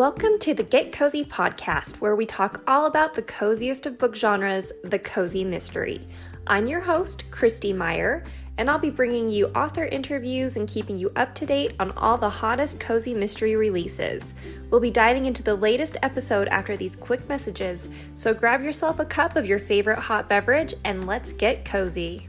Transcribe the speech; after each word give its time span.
Welcome 0.00 0.38
to 0.38 0.54
the 0.54 0.62
Get 0.62 0.92
Cozy 0.92 1.26
podcast, 1.26 2.00
where 2.00 2.16
we 2.16 2.24
talk 2.24 2.62
all 2.66 2.86
about 2.86 3.12
the 3.12 3.20
coziest 3.20 3.84
of 3.84 3.98
book 3.98 4.16
genres, 4.16 4.72
the 4.82 4.98
cozy 4.98 5.44
mystery. 5.44 6.06
I'm 6.46 6.66
your 6.66 6.80
host, 6.80 7.30
Christy 7.30 7.74
Meyer, 7.74 8.24
and 8.56 8.70
I'll 8.70 8.78
be 8.78 8.88
bringing 8.88 9.28
you 9.28 9.48
author 9.48 9.84
interviews 9.84 10.56
and 10.56 10.66
keeping 10.66 10.96
you 10.96 11.12
up 11.16 11.34
to 11.34 11.44
date 11.44 11.74
on 11.78 11.92
all 11.98 12.16
the 12.16 12.30
hottest 12.30 12.80
cozy 12.80 13.12
mystery 13.12 13.56
releases. 13.56 14.32
We'll 14.70 14.80
be 14.80 14.90
diving 14.90 15.26
into 15.26 15.42
the 15.42 15.54
latest 15.54 15.98
episode 16.02 16.48
after 16.48 16.78
these 16.78 16.96
quick 16.96 17.28
messages, 17.28 17.90
so 18.14 18.32
grab 18.32 18.62
yourself 18.62 19.00
a 19.00 19.04
cup 19.04 19.36
of 19.36 19.44
your 19.44 19.58
favorite 19.58 19.98
hot 19.98 20.30
beverage 20.30 20.72
and 20.86 21.06
let's 21.06 21.34
get 21.34 21.66
cozy. 21.66 22.26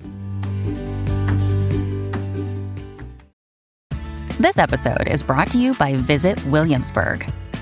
This 4.42 4.58
episode 4.58 5.08
is 5.08 5.24
brought 5.24 5.50
to 5.52 5.58
you 5.58 5.74
by 5.76 5.96
Visit 5.96 6.46
Williamsburg. 6.48 7.32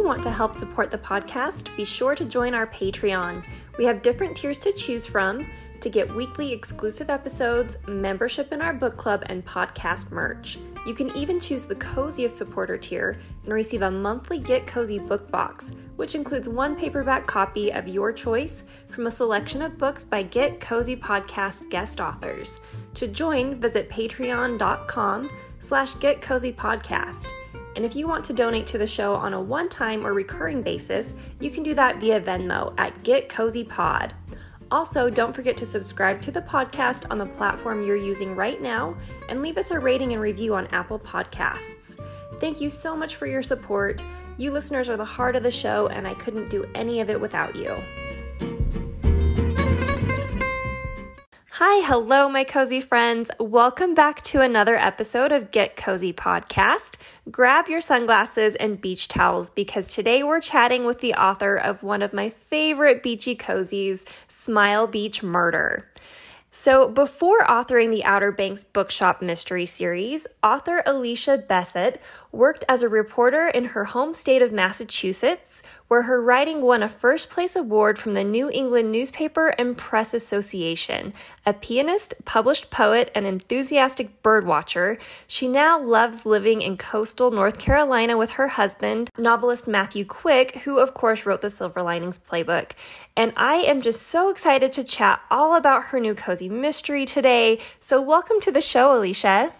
you 0.00 0.06
want 0.06 0.22
to 0.22 0.30
help 0.30 0.54
support 0.54 0.90
the 0.90 0.96
podcast, 0.96 1.76
be 1.76 1.84
sure 1.84 2.14
to 2.14 2.24
join 2.24 2.54
our 2.54 2.66
Patreon. 2.66 3.44
We 3.76 3.84
have 3.84 4.00
different 4.00 4.34
tiers 4.34 4.56
to 4.58 4.72
choose 4.72 5.04
from 5.04 5.46
to 5.80 5.90
get 5.90 6.14
weekly 6.14 6.54
exclusive 6.54 7.10
episodes, 7.10 7.76
membership 7.86 8.50
in 8.50 8.62
our 8.62 8.72
book 8.72 8.96
club, 8.96 9.24
and 9.26 9.44
podcast 9.44 10.10
merch. 10.10 10.58
You 10.86 10.94
can 10.94 11.14
even 11.14 11.38
choose 11.38 11.66
the 11.66 11.74
coziest 11.74 12.36
supporter 12.36 12.78
tier 12.78 13.18
and 13.44 13.52
receive 13.52 13.82
a 13.82 13.90
monthly 13.90 14.38
Get 14.38 14.66
Cozy 14.66 14.98
book 14.98 15.30
box, 15.30 15.72
which 15.96 16.14
includes 16.14 16.48
one 16.48 16.76
paperback 16.76 17.26
copy 17.26 17.70
of 17.70 17.86
your 17.86 18.10
choice 18.10 18.64
from 18.88 19.06
a 19.06 19.10
selection 19.10 19.60
of 19.60 19.76
books 19.76 20.02
by 20.02 20.22
Get 20.22 20.60
Cozy 20.60 20.96
Podcast 20.96 21.68
guest 21.68 22.00
authors. 22.00 22.58
To 22.94 23.06
join, 23.06 23.60
visit 23.60 23.90
patreon.com 23.90 25.30
slash 25.58 25.94
Get 25.96 26.22
Cozy 26.22 26.54
Podcast. 26.54 27.26
And 27.76 27.84
if 27.84 27.94
you 27.94 28.08
want 28.08 28.24
to 28.26 28.32
donate 28.32 28.66
to 28.68 28.78
the 28.78 28.86
show 28.86 29.14
on 29.14 29.34
a 29.34 29.40
one 29.40 29.68
time 29.68 30.06
or 30.06 30.12
recurring 30.12 30.62
basis, 30.62 31.14
you 31.38 31.50
can 31.50 31.62
do 31.62 31.74
that 31.74 32.00
via 32.00 32.20
Venmo 32.20 32.74
at 32.78 33.02
Get 33.02 33.28
Cozy 33.28 33.64
Pod. 33.64 34.14
Also, 34.70 35.10
don't 35.10 35.34
forget 35.34 35.56
to 35.56 35.66
subscribe 35.66 36.20
to 36.22 36.30
the 36.30 36.42
podcast 36.42 37.04
on 37.10 37.18
the 37.18 37.26
platform 37.26 37.84
you're 37.84 37.96
using 37.96 38.36
right 38.36 38.62
now 38.62 38.96
and 39.28 39.42
leave 39.42 39.58
us 39.58 39.72
a 39.72 39.78
rating 39.78 40.12
and 40.12 40.22
review 40.22 40.54
on 40.54 40.68
Apple 40.68 40.98
Podcasts. 40.98 41.98
Thank 42.38 42.60
you 42.60 42.70
so 42.70 42.96
much 42.96 43.16
for 43.16 43.26
your 43.26 43.42
support. 43.42 44.02
You 44.36 44.52
listeners 44.52 44.88
are 44.88 44.96
the 44.96 45.04
heart 45.04 45.36
of 45.36 45.42
the 45.42 45.50
show, 45.50 45.88
and 45.88 46.06
I 46.06 46.14
couldn't 46.14 46.48
do 46.48 46.68
any 46.74 47.00
of 47.00 47.10
it 47.10 47.20
without 47.20 47.56
you. 47.56 47.76
Hi, 51.62 51.86
hello, 51.86 52.26
my 52.26 52.42
cozy 52.42 52.80
friends. 52.80 53.30
Welcome 53.38 53.92
back 53.92 54.22
to 54.22 54.40
another 54.40 54.76
episode 54.76 55.30
of 55.30 55.50
Get 55.50 55.76
Cozy 55.76 56.10
Podcast. 56.10 56.94
Grab 57.30 57.68
your 57.68 57.82
sunglasses 57.82 58.54
and 58.54 58.80
beach 58.80 59.08
towels 59.08 59.50
because 59.50 59.92
today 59.92 60.22
we're 60.22 60.40
chatting 60.40 60.86
with 60.86 61.00
the 61.00 61.12
author 61.12 61.56
of 61.56 61.82
one 61.82 62.00
of 62.00 62.14
my 62.14 62.30
favorite 62.30 63.02
beachy 63.02 63.36
cozies, 63.36 64.06
Smile 64.26 64.86
Beach 64.86 65.22
Murder. 65.22 65.86
So, 66.50 66.88
before 66.88 67.44
authoring 67.44 67.90
the 67.90 68.04
Outer 68.04 68.32
Banks 68.32 68.64
Bookshop 68.64 69.20
Mystery 69.20 69.66
Series, 69.66 70.26
author 70.42 70.82
Alicia 70.86 71.44
Bessette 71.46 71.98
worked 72.32 72.64
as 72.70 72.82
a 72.82 72.88
reporter 72.88 73.46
in 73.46 73.66
her 73.66 73.84
home 73.84 74.14
state 74.14 74.40
of 74.40 74.50
Massachusetts, 74.50 75.62
where 75.90 76.02
her 76.02 76.22
writing 76.22 76.62
won 76.62 76.84
a 76.84 76.88
first 76.88 77.28
place 77.28 77.56
award 77.56 77.98
from 77.98 78.14
the 78.14 78.22
New 78.22 78.48
England 78.48 78.92
Newspaper 78.92 79.48
and 79.58 79.76
Press 79.76 80.14
Association. 80.14 81.12
A 81.44 81.52
pianist, 81.52 82.14
published 82.24 82.70
poet, 82.70 83.10
and 83.12 83.26
enthusiastic 83.26 84.22
birdwatcher, 84.22 85.00
she 85.26 85.48
now 85.48 85.82
loves 85.82 86.24
living 86.24 86.62
in 86.62 86.76
coastal 86.76 87.32
North 87.32 87.58
Carolina 87.58 88.16
with 88.16 88.30
her 88.32 88.46
husband, 88.46 89.10
novelist 89.18 89.66
Matthew 89.66 90.04
Quick, 90.04 90.58
who 90.58 90.78
of 90.78 90.94
course 90.94 91.26
wrote 91.26 91.40
the 91.40 91.50
Silver 91.50 91.82
Linings 91.82 92.20
Playbook. 92.20 92.70
And 93.16 93.32
I 93.36 93.54
am 93.54 93.82
just 93.82 94.02
so 94.02 94.30
excited 94.30 94.70
to 94.74 94.84
chat 94.84 95.20
all 95.28 95.56
about 95.56 95.86
her 95.86 95.98
new 95.98 96.14
cozy 96.14 96.48
mystery 96.48 97.04
today. 97.04 97.58
So, 97.80 98.00
welcome 98.00 98.40
to 98.42 98.52
the 98.52 98.60
show, 98.60 98.96
Alicia. 98.96 99.52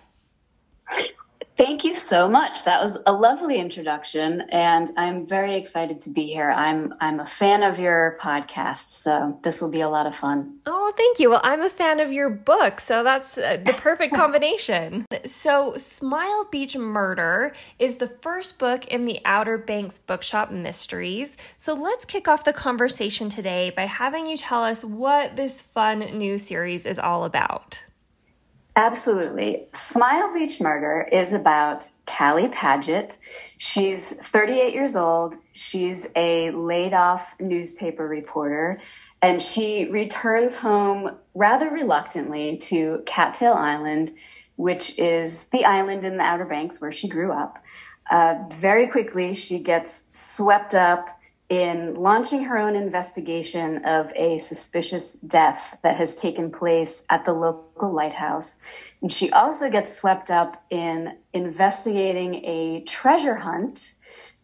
Thank 1.60 1.84
you 1.84 1.94
so 1.94 2.26
much. 2.26 2.65
That 2.65 2.82
was 2.82 2.97
a 3.06 3.12
lovely 3.12 3.59
introduction, 3.59 4.41
and 4.48 4.88
I'm 4.97 5.26
very 5.26 5.56
excited 5.56 6.00
to 6.00 6.09
be 6.09 6.25
here. 6.25 6.50
I'm 6.50 6.94
I'm 7.03 7.21
a 7.21 7.26
fan 7.26 7.62
of 7.62 7.78
your 7.78 8.16
podcast, 8.19 8.88
so 8.88 9.38
this 9.43 9.60
will 9.60 9.71
be 9.71 9.82
a 9.82 9.88
lot 9.91 10.06
of 10.06 10.16
fun. 10.16 10.56
Oh, 10.65 10.91
thank 10.97 11.19
you. 11.19 11.28
Well, 11.28 11.43
I'm 11.44 11.60
a 11.60 11.69
fan 11.69 12.00
of 12.00 12.10
your 12.10 12.31
book, 12.31 12.81
so 12.81 13.04
that's 13.04 13.37
uh, 13.37 13.59
the 13.62 13.75
perfect 13.75 14.15
combination. 14.22 15.04
so, 15.26 15.75
Smile 15.76 16.48
Beach 16.50 16.78
Murder 16.78 17.53
is 17.78 17.97
the 17.97 18.09
first 18.09 18.59
book 18.59 18.87
in 18.87 19.04
the 19.04 19.21
Outer 19.27 19.59
Banks 19.59 19.98
Bookshop 19.98 20.50
Mysteries. 20.50 21.37
So, 21.59 21.75
let's 21.75 22.06
kick 22.06 22.27
off 22.27 22.42
the 22.42 22.54
conversation 22.54 23.28
today 23.28 23.69
by 23.69 23.84
having 23.84 24.27
you 24.27 24.38
tell 24.38 24.62
us 24.62 24.82
what 24.82 25.37
this 25.37 25.60
fun 25.60 25.98
new 26.16 26.38
series 26.38 26.87
is 26.87 26.98
all 26.98 27.25
about. 27.25 27.81
Absolutely. 28.80 29.66
Smile 29.74 30.32
Beach 30.32 30.58
Murder 30.58 31.06
is 31.12 31.34
about 31.34 31.86
Callie 32.06 32.48
Paget. 32.48 33.18
She's 33.58 34.12
38 34.12 34.72
years 34.72 34.96
old. 34.96 35.34
She's 35.52 36.06
a 36.16 36.50
laid 36.52 36.94
off 36.94 37.34
newspaper 37.38 38.08
reporter, 38.08 38.80
and 39.20 39.42
she 39.42 39.91
returns 39.91 40.56
home 40.56 41.14
rather 41.34 41.68
reluctantly 41.68 42.56
to 42.56 43.02
Cattail 43.04 43.52
Island, 43.52 44.12
which 44.56 44.98
is 44.98 45.44
the 45.48 45.66
island 45.66 46.06
in 46.06 46.16
the 46.16 46.24
Outer 46.24 46.47
Banks 46.47 46.80
where 46.80 46.91
she 46.91 47.06
grew 47.06 47.32
up. 47.32 47.62
Uh, 48.10 48.36
very 48.50 48.86
quickly, 48.86 49.34
she 49.34 49.58
gets 49.58 50.04
swept 50.10 50.74
up 50.74 51.19
in 51.50 51.94
launching 51.94 52.44
her 52.44 52.56
own 52.56 52.77
investigation 52.77 53.84
of 53.84 54.12
a 54.15 54.38
suspicious 54.38 55.15
death 55.15 55.77
that 55.83 55.97
has 55.97 56.15
taken 56.15 56.50
place 56.50 57.05
at 57.11 57.25
the 57.25 57.33
local 57.33 57.93
lighthouse. 57.93 58.61
And 59.03 59.11
she 59.11 59.33
also 59.33 59.69
gets 59.69 59.93
swept 59.93 60.31
up 60.31 60.65
in 60.71 61.19
investigating 61.33 62.37
a 62.44 62.84
treasure 62.87 63.34
hunt. 63.34 63.94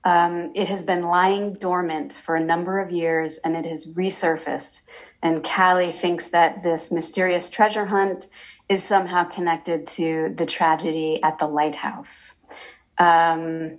Um, 0.03 0.50
it 0.56 0.66
has 0.66 0.84
been 0.84 1.03
lying 1.03 1.55
dormant 1.55 2.12
for 2.12 2.34
a 2.34 2.45
number 2.45 2.81
of 2.81 2.91
years 2.91 3.39
and 3.39 3.56
it 3.56 3.66
has 3.66 3.95
resurfaced. 3.95 4.83
And 5.22 5.45
Callie 5.45 5.93
thinks 5.93 6.28
that 6.31 6.65
this 6.65 6.91
mysterious 6.91 7.50
treasure 7.50 7.87
hunt 7.87 8.27
is 8.69 8.83
somehow 8.83 9.25
connected 9.25 9.87
to 9.87 10.34
the 10.37 10.47
tragedy 10.47 11.22
at 11.22 11.39
the 11.39 11.47
lighthouse. 11.47 12.34
Um, 12.99 13.78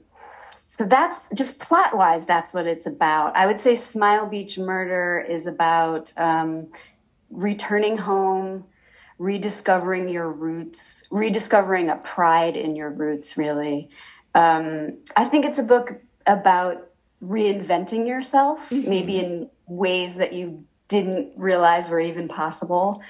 so 0.78 0.86
that's 0.86 1.24
just 1.34 1.60
plot 1.60 1.98
wise, 1.98 2.28
that's 2.28 2.54
what 2.54 2.68
it's 2.68 2.86
about. 2.86 3.36
I 3.36 3.48
would 3.48 3.60
say 3.60 3.76
Smile 3.76 4.28
Beach 4.28 4.60
Murder 4.60 5.26
is 5.28 5.48
about 5.48 6.14
um, 6.18 6.68
returning 7.32 7.98
home, 7.98 8.64
rediscovering 9.18 10.08
your 10.08 10.32
roots, 10.32 11.08
rediscovering 11.10 11.90
a 11.90 11.96
pride 11.96 12.56
in 12.56 12.76
your 12.76 12.92
roots, 12.92 13.40
really. 13.40 13.90
Um, 14.36 15.00
I 15.16 15.26
think 15.26 15.46
it's 15.46 15.58
a 15.58 15.64
book 15.64 16.00
about 16.28 16.92
reinventing 17.24 18.08
yourself, 18.08 18.70
mm-hmm. 18.70 18.88
maybe 18.88 19.18
in 19.18 19.50
ways 19.66 20.18
that 20.18 20.34
you 20.34 20.64
didn't 20.90 21.32
realize 21.38 21.90
were 21.90 22.00
even 22.00 22.28
possible. 22.28 23.02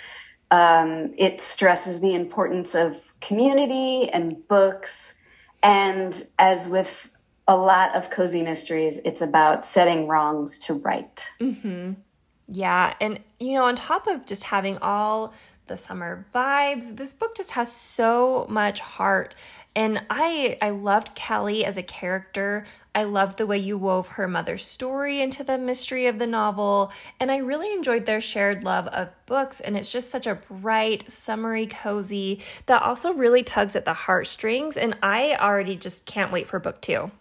Um, 0.51 1.13
it 1.17 1.41
stresses 1.41 1.99
the 1.99 2.15
importance 2.15 2.75
of 2.75 3.11
community 3.19 4.09
and 4.09 4.47
books. 4.47 5.21
And 5.61 6.17
as 6.39 6.69
with 6.69 7.11
a 7.47 7.55
lot 7.55 7.95
of 7.95 8.09
cozy 8.09 8.43
mysteries, 8.43 8.99
it's 9.05 9.21
about 9.21 9.65
setting 9.65 10.07
wrongs 10.07 10.59
to 10.59 10.73
right. 10.73 11.29
Mm-hmm. 11.39 11.93
Yeah. 12.49 12.93
And, 12.99 13.19
you 13.39 13.53
know, 13.53 13.65
on 13.65 13.75
top 13.75 14.07
of 14.07 14.25
just 14.25 14.43
having 14.43 14.77
all 14.79 15.33
the 15.67 15.77
summer 15.77 16.25
vibes, 16.33 16.95
this 16.95 17.13
book 17.13 17.35
just 17.35 17.51
has 17.51 17.71
so 17.71 18.45
much 18.49 18.79
heart. 18.79 19.35
And 19.75 20.01
I 20.09 20.57
I 20.61 20.71
loved 20.71 21.11
Callie 21.15 21.63
as 21.63 21.77
a 21.77 21.83
character. 21.83 22.65
I 22.95 23.03
loved 23.03 23.37
the 23.37 23.45
way 23.45 23.59
you 23.59 23.77
wove 23.77 24.07
her 24.07 24.27
mother's 24.27 24.65
story 24.65 25.21
into 25.21 25.43
the 25.43 25.59
mystery 25.59 26.07
of 26.07 26.17
the 26.17 26.25
novel, 26.25 26.91
and 27.19 27.31
I 27.31 27.37
really 27.37 27.71
enjoyed 27.71 28.07
their 28.07 28.21
shared 28.21 28.63
love 28.63 28.87
of 28.87 29.09
books 29.27 29.59
and 29.59 29.77
it's 29.77 29.91
just 29.91 30.09
such 30.09 30.25
a 30.25 30.33
bright, 30.33 31.11
summery 31.11 31.67
cozy 31.67 32.41
that 32.65 32.81
also 32.81 33.13
really 33.13 33.43
tugs 33.43 33.75
at 33.75 33.85
the 33.85 33.93
heartstrings 33.93 34.77
and 34.77 34.97
I 35.03 35.35
already 35.35 35.75
just 35.75 36.07
can't 36.07 36.31
wait 36.31 36.47
for 36.47 36.57
book 36.59 36.81
2. 36.81 37.11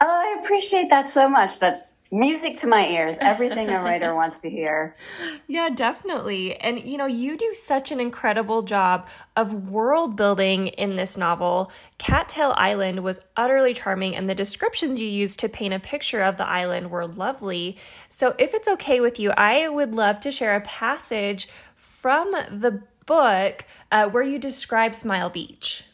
Oh, 0.00 0.06
I 0.06 0.40
appreciate 0.40 0.90
that 0.90 1.08
so 1.08 1.28
much. 1.28 1.58
That's 1.58 1.94
music 2.10 2.56
to 2.56 2.66
my 2.66 2.88
ears, 2.88 3.18
everything 3.20 3.68
a 3.68 3.80
writer 3.82 4.14
wants 4.14 4.40
to 4.42 4.48
hear. 4.48 4.96
Yeah, 5.46 5.68
definitely. 5.74 6.56
And 6.56 6.82
you 6.82 6.96
know, 6.96 7.06
you 7.06 7.36
do 7.36 7.52
such 7.54 7.90
an 7.90 8.00
incredible 8.00 8.62
job 8.62 9.08
of 9.36 9.68
world 9.68 10.16
building 10.16 10.68
in 10.68 10.96
this 10.96 11.16
novel. 11.16 11.70
Cattail 11.98 12.54
Island 12.56 13.02
was 13.02 13.20
utterly 13.36 13.74
charming, 13.74 14.16
and 14.16 14.28
the 14.28 14.34
descriptions 14.34 15.00
you 15.00 15.08
used 15.08 15.38
to 15.40 15.48
paint 15.48 15.74
a 15.74 15.80
picture 15.80 16.22
of 16.22 16.36
the 16.36 16.46
island 16.46 16.90
were 16.90 17.06
lovely. 17.06 17.76
So, 18.08 18.34
if 18.38 18.54
it's 18.54 18.68
okay 18.68 19.00
with 19.00 19.18
you, 19.18 19.32
I 19.32 19.68
would 19.68 19.94
love 19.94 20.20
to 20.20 20.30
share 20.30 20.56
a 20.56 20.60
passage 20.60 21.48
from 21.76 22.32
the 22.50 22.82
book 23.06 23.64
uh, 23.90 24.08
where 24.08 24.22
you 24.22 24.38
describe 24.38 24.94
Smile 24.94 25.30
Beach. 25.30 25.84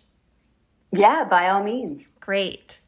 Yeah, 0.93 1.25
by 1.25 1.49
all 1.49 1.63
means. 1.63 2.09
Great. 2.21 2.79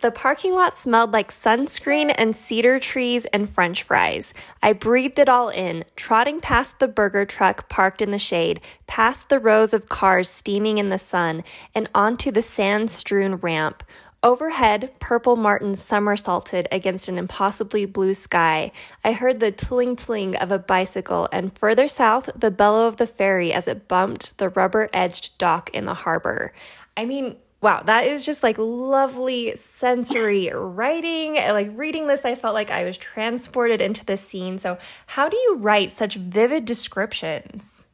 The 0.00 0.12
parking 0.12 0.54
lot 0.54 0.78
smelled 0.78 1.12
like 1.12 1.32
sunscreen 1.32 2.14
and 2.16 2.36
cedar 2.36 2.78
trees 2.78 3.24
and 3.26 3.50
french 3.50 3.82
fries. 3.82 4.32
I 4.62 4.72
breathed 4.72 5.18
it 5.18 5.28
all 5.28 5.48
in, 5.48 5.84
trotting 5.96 6.40
past 6.40 6.78
the 6.78 6.86
burger 6.86 7.24
truck 7.24 7.68
parked 7.68 8.00
in 8.00 8.12
the 8.12 8.18
shade, 8.18 8.60
past 8.86 9.28
the 9.28 9.40
rows 9.40 9.74
of 9.74 9.88
cars 9.88 10.30
steaming 10.30 10.78
in 10.78 10.90
the 10.90 11.00
sun, 11.00 11.42
and 11.74 11.90
onto 11.96 12.30
the 12.30 12.42
sand 12.42 12.92
strewn 12.92 13.36
ramp. 13.36 13.82
Overhead, 14.22 14.92
purple 15.00 15.34
martins 15.34 15.82
somersaulted 15.82 16.68
against 16.70 17.08
an 17.08 17.18
impossibly 17.18 17.84
blue 17.84 18.14
sky. 18.14 18.70
I 19.02 19.12
heard 19.12 19.40
the 19.40 19.50
tling 19.50 19.96
tling 19.96 20.40
of 20.40 20.52
a 20.52 20.60
bicycle, 20.60 21.28
and 21.32 21.56
further 21.58 21.88
south, 21.88 22.30
the 22.36 22.52
bellow 22.52 22.86
of 22.86 22.98
the 22.98 23.06
ferry 23.06 23.52
as 23.52 23.66
it 23.66 23.88
bumped 23.88 24.38
the 24.38 24.48
rubber 24.48 24.88
edged 24.92 25.38
dock 25.38 25.70
in 25.70 25.86
the 25.86 25.94
harbor. 25.94 26.52
I 26.96 27.04
mean, 27.04 27.36
wow, 27.60 27.82
that 27.84 28.06
is 28.06 28.24
just 28.24 28.42
like 28.42 28.56
lovely 28.58 29.56
sensory 29.56 30.50
writing. 30.52 31.34
Like 31.34 31.70
reading 31.74 32.06
this, 32.06 32.24
I 32.24 32.34
felt 32.34 32.54
like 32.54 32.70
I 32.70 32.84
was 32.84 32.96
transported 32.96 33.80
into 33.80 34.04
the 34.04 34.16
scene. 34.16 34.58
So, 34.58 34.78
how 35.06 35.28
do 35.28 35.36
you 35.36 35.56
write 35.56 35.90
such 35.90 36.14
vivid 36.14 36.64
descriptions? 36.64 37.84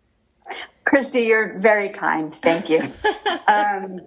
Christy, 0.84 1.22
you're 1.22 1.58
very 1.58 1.88
kind. 1.88 2.34
Thank 2.34 2.69
you. 2.69 2.81
um, 3.49 4.00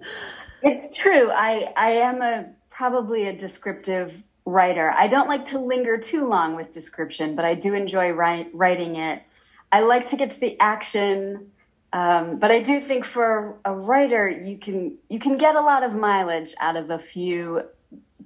it's 0.62 0.96
true. 0.96 1.30
I 1.30 1.72
I 1.76 1.90
am 1.92 2.22
a 2.22 2.50
probably 2.70 3.26
a 3.26 3.36
descriptive 3.36 4.22
writer. 4.44 4.94
I 4.96 5.08
don't 5.08 5.28
like 5.28 5.44
to 5.46 5.58
linger 5.58 5.98
too 5.98 6.26
long 6.26 6.54
with 6.54 6.72
description, 6.72 7.34
but 7.34 7.44
I 7.44 7.54
do 7.54 7.74
enjoy 7.74 8.10
write, 8.10 8.48
writing 8.54 8.96
it. 8.96 9.22
I 9.70 9.80
like 9.80 10.06
to 10.06 10.16
get 10.16 10.30
to 10.30 10.40
the 10.40 10.58
action 10.60 11.50
um, 11.92 12.38
but 12.38 12.50
I 12.50 12.60
do 12.60 12.80
think 12.80 13.04
for 13.04 13.58
a 13.64 13.74
writer, 13.74 14.28
you 14.28 14.58
can 14.58 14.98
you 15.08 15.18
can 15.18 15.38
get 15.38 15.54
a 15.54 15.60
lot 15.60 15.82
of 15.82 15.94
mileage 15.94 16.54
out 16.60 16.76
of 16.76 16.90
a 16.90 16.98
few 16.98 17.62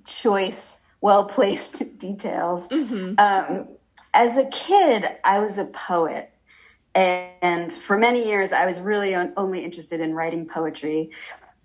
choice, 0.04 0.80
well 1.00 1.26
placed 1.26 1.98
details. 1.98 2.68
Mm-hmm. 2.68 3.14
Um, 3.18 3.68
as 4.14 4.36
a 4.36 4.46
kid, 4.46 5.04
I 5.24 5.38
was 5.38 5.58
a 5.58 5.66
poet, 5.66 6.30
and 6.94 7.72
for 7.72 7.96
many 7.96 8.26
years, 8.26 8.52
I 8.52 8.66
was 8.66 8.80
really 8.80 9.14
only 9.14 9.64
interested 9.64 10.00
in 10.00 10.12
writing 10.12 10.46
poetry. 10.46 11.10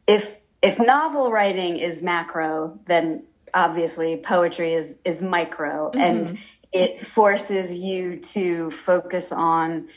If 0.06 0.38
if 0.62 0.80
novel 0.80 1.32
writing 1.32 1.78
is 1.78 2.04
macro, 2.04 2.80
then 2.86 3.24
obviously 3.56 4.18
poetry 4.18 4.76
is 4.76 5.00
is 5.04 5.24
micro, 5.24 5.90
mm-hmm. 5.90 6.00
and 6.00 6.40
it 6.72 7.00
forces 7.08 7.74
you 7.76 8.18
to 8.18 8.70
focus 8.70 9.32
on 9.32 9.88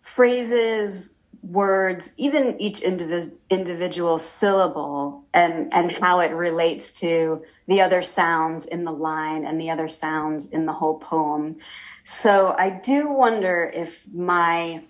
phrases, 0.00 1.13
words, 1.50 2.12
even 2.16 2.60
each 2.60 2.80
indivis- 2.80 3.32
individual 3.50 4.18
syllable 4.18 5.24
and, 5.34 5.72
and 5.72 5.92
how 5.92 6.20
it 6.20 6.32
relates 6.32 6.92
to 7.00 7.42
the 7.66 7.80
other 7.80 8.02
sounds 8.02 8.64
in 8.64 8.84
the 8.84 8.92
line 8.92 9.44
and 9.44 9.60
the 9.60 9.70
other 9.70 9.88
sounds 9.88 10.48
in 10.50 10.66
the 10.66 10.72
whole 10.72 10.98
poem. 10.98 11.56
So 12.02 12.54
I 12.58 12.70
do 12.70 13.08
wonder 13.08 13.70
if 13.74 14.06
my 14.12 14.82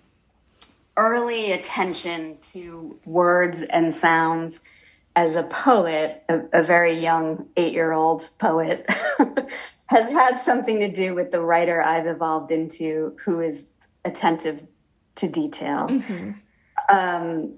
early 0.97 1.53
attention 1.53 2.39
to 2.53 2.99
words 3.05 3.63
and 3.63 3.93
sounds 3.93 4.61
as 5.17 5.37
a 5.37 5.45
poet, 5.45 6.23
a, 6.29 6.41
a 6.53 6.63
very 6.63 6.93
young 6.93 7.47
eight 7.57 7.73
year 7.73 7.93
old 7.93 8.29
poet, 8.39 8.89
has 9.87 10.11
had 10.11 10.39
something 10.39 10.81
to 10.81 10.91
do 10.91 11.15
with 11.15 11.31
the 11.31 11.41
writer 11.41 11.83
I've 11.83 12.07
evolved 12.07 12.51
into 12.51 13.17
who 13.25 13.41
is 13.41 13.71
attentive 14.05 14.67
to 15.17 15.29
detail. 15.29 15.89
Mm-hmm 15.89 16.33
um, 16.89 17.55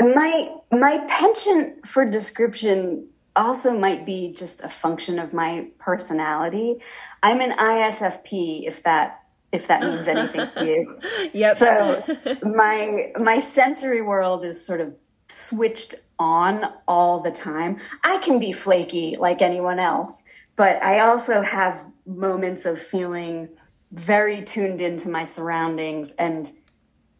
my 0.00 0.54
my 0.70 1.04
penchant 1.08 1.86
for 1.86 2.04
description 2.04 3.06
also 3.34 3.78
might 3.78 4.04
be 4.04 4.32
just 4.32 4.62
a 4.62 4.68
function 4.68 5.18
of 5.18 5.32
my 5.32 5.66
personality. 5.78 6.76
I'm 7.22 7.40
an 7.40 7.52
ISFP, 7.52 8.66
if 8.66 8.82
that 8.82 9.20
if 9.52 9.66
that 9.68 9.82
means 9.82 10.08
anything 10.08 10.48
to 10.56 10.66
you. 10.66 10.98
Yep. 11.32 11.56
So 11.56 12.36
my 12.42 13.12
my 13.18 13.38
sensory 13.38 14.02
world 14.02 14.44
is 14.44 14.64
sort 14.64 14.80
of 14.80 14.94
switched 15.28 15.94
on 16.18 16.72
all 16.86 17.20
the 17.20 17.30
time. 17.30 17.78
I 18.04 18.18
can 18.18 18.38
be 18.38 18.52
flaky 18.52 19.16
like 19.18 19.42
anyone 19.42 19.78
else, 19.78 20.24
but 20.56 20.82
I 20.82 21.00
also 21.00 21.42
have 21.42 21.80
moments 22.06 22.66
of 22.66 22.78
feeling 22.78 23.48
very 23.92 24.42
tuned 24.42 24.80
into 24.80 25.08
my 25.08 25.24
surroundings 25.24 26.12
and 26.12 26.50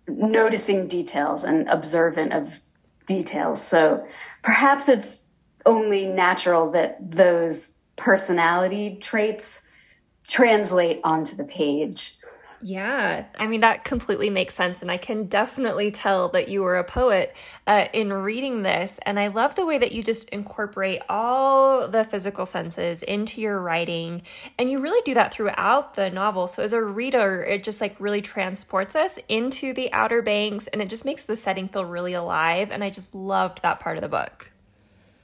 noticing 0.08 0.88
details 0.88 1.44
and 1.44 1.68
observant 1.68 2.32
of 2.32 2.60
details. 3.06 3.62
So 3.62 4.06
perhaps 4.42 4.88
it's 4.88 5.22
only 5.64 6.06
natural 6.06 6.70
that 6.72 6.98
those 7.10 7.78
personality 7.96 8.98
traits 9.00 9.62
translate 10.26 11.00
onto 11.04 11.36
the 11.36 11.44
page. 11.44 12.16
Yeah, 12.62 13.24
I 13.38 13.48
mean, 13.48 13.60
that 13.60 13.84
completely 13.84 14.30
makes 14.30 14.54
sense. 14.54 14.82
And 14.82 14.90
I 14.90 14.96
can 14.96 15.24
definitely 15.26 15.90
tell 15.90 16.28
that 16.28 16.48
you 16.48 16.62
were 16.62 16.76
a 16.76 16.84
poet 16.84 17.34
uh, 17.66 17.86
in 17.92 18.12
reading 18.12 18.62
this. 18.62 18.98
And 19.02 19.18
I 19.18 19.28
love 19.28 19.56
the 19.56 19.66
way 19.66 19.78
that 19.78 19.90
you 19.90 20.02
just 20.02 20.28
incorporate 20.28 21.02
all 21.08 21.88
the 21.88 22.04
physical 22.04 22.46
senses 22.46 23.02
into 23.02 23.40
your 23.40 23.58
writing. 23.60 24.22
And 24.58 24.70
you 24.70 24.78
really 24.78 25.02
do 25.04 25.14
that 25.14 25.34
throughout 25.34 25.94
the 25.94 26.10
novel. 26.10 26.46
So 26.46 26.62
as 26.62 26.72
a 26.72 26.82
reader, 26.82 27.42
it 27.42 27.64
just 27.64 27.80
like 27.80 27.96
really 27.98 28.22
transports 28.22 28.94
us 28.94 29.18
into 29.28 29.72
the 29.72 29.92
Outer 29.92 30.22
Banks 30.22 30.68
and 30.68 30.80
it 30.80 30.88
just 30.88 31.04
makes 31.04 31.24
the 31.24 31.36
setting 31.36 31.68
feel 31.68 31.84
really 31.84 32.14
alive. 32.14 32.70
And 32.70 32.84
I 32.84 32.90
just 32.90 33.12
loved 33.12 33.62
that 33.62 33.80
part 33.80 33.96
of 33.96 34.02
the 34.02 34.08
book. 34.08 34.52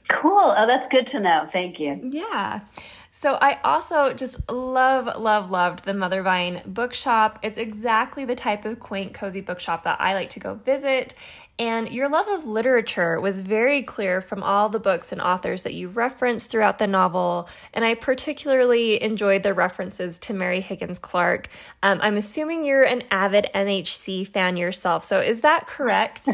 Cool. 0.09 0.53
Oh, 0.57 0.67
that's 0.67 0.87
good 0.87 1.07
to 1.07 1.19
know. 1.19 1.45
Thank 1.47 1.79
you. 1.79 1.99
Yeah. 2.03 2.61
So 3.11 3.33
I 3.41 3.59
also 3.63 4.13
just 4.13 4.49
love, 4.49 5.19
love, 5.19 5.51
loved 5.51 5.83
the 5.83 5.91
Mothervine 5.91 6.65
bookshop. 6.65 7.39
It's 7.41 7.57
exactly 7.57 8.23
the 8.23 8.35
type 8.35 8.65
of 8.65 8.79
quaint, 8.79 9.13
cozy 9.13 9.41
bookshop 9.41 9.83
that 9.83 9.99
I 9.99 10.13
like 10.13 10.29
to 10.31 10.39
go 10.39 10.55
visit. 10.55 11.15
And 11.59 11.89
your 11.91 12.07
love 12.07 12.29
of 12.29 12.45
literature 12.45 13.19
was 13.19 13.41
very 13.41 13.83
clear 13.83 14.21
from 14.21 14.41
all 14.41 14.69
the 14.69 14.79
books 14.79 15.11
and 15.11 15.21
authors 15.21 15.63
that 15.63 15.73
you 15.73 15.89
referenced 15.89 16.49
throughout 16.49 16.77
the 16.77 16.87
novel. 16.87 17.49
And 17.73 17.83
I 17.83 17.95
particularly 17.95 19.03
enjoyed 19.03 19.43
the 19.43 19.53
references 19.53 20.17
to 20.19 20.33
Mary 20.33 20.61
Higgins 20.61 20.99
Clark. 20.99 21.49
Um, 21.83 21.99
I'm 22.01 22.15
assuming 22.15 22.63
you're 22.63 22.83
an 22.83 23.03
avid 23.11 23.47
MHC 23.53 24.25
fan 24.25 24.55
yourself. 24.55 25.03
So 25.03 25.19
is 25.19 25.41
that 25.41 25.67
correct? 25.67 26.29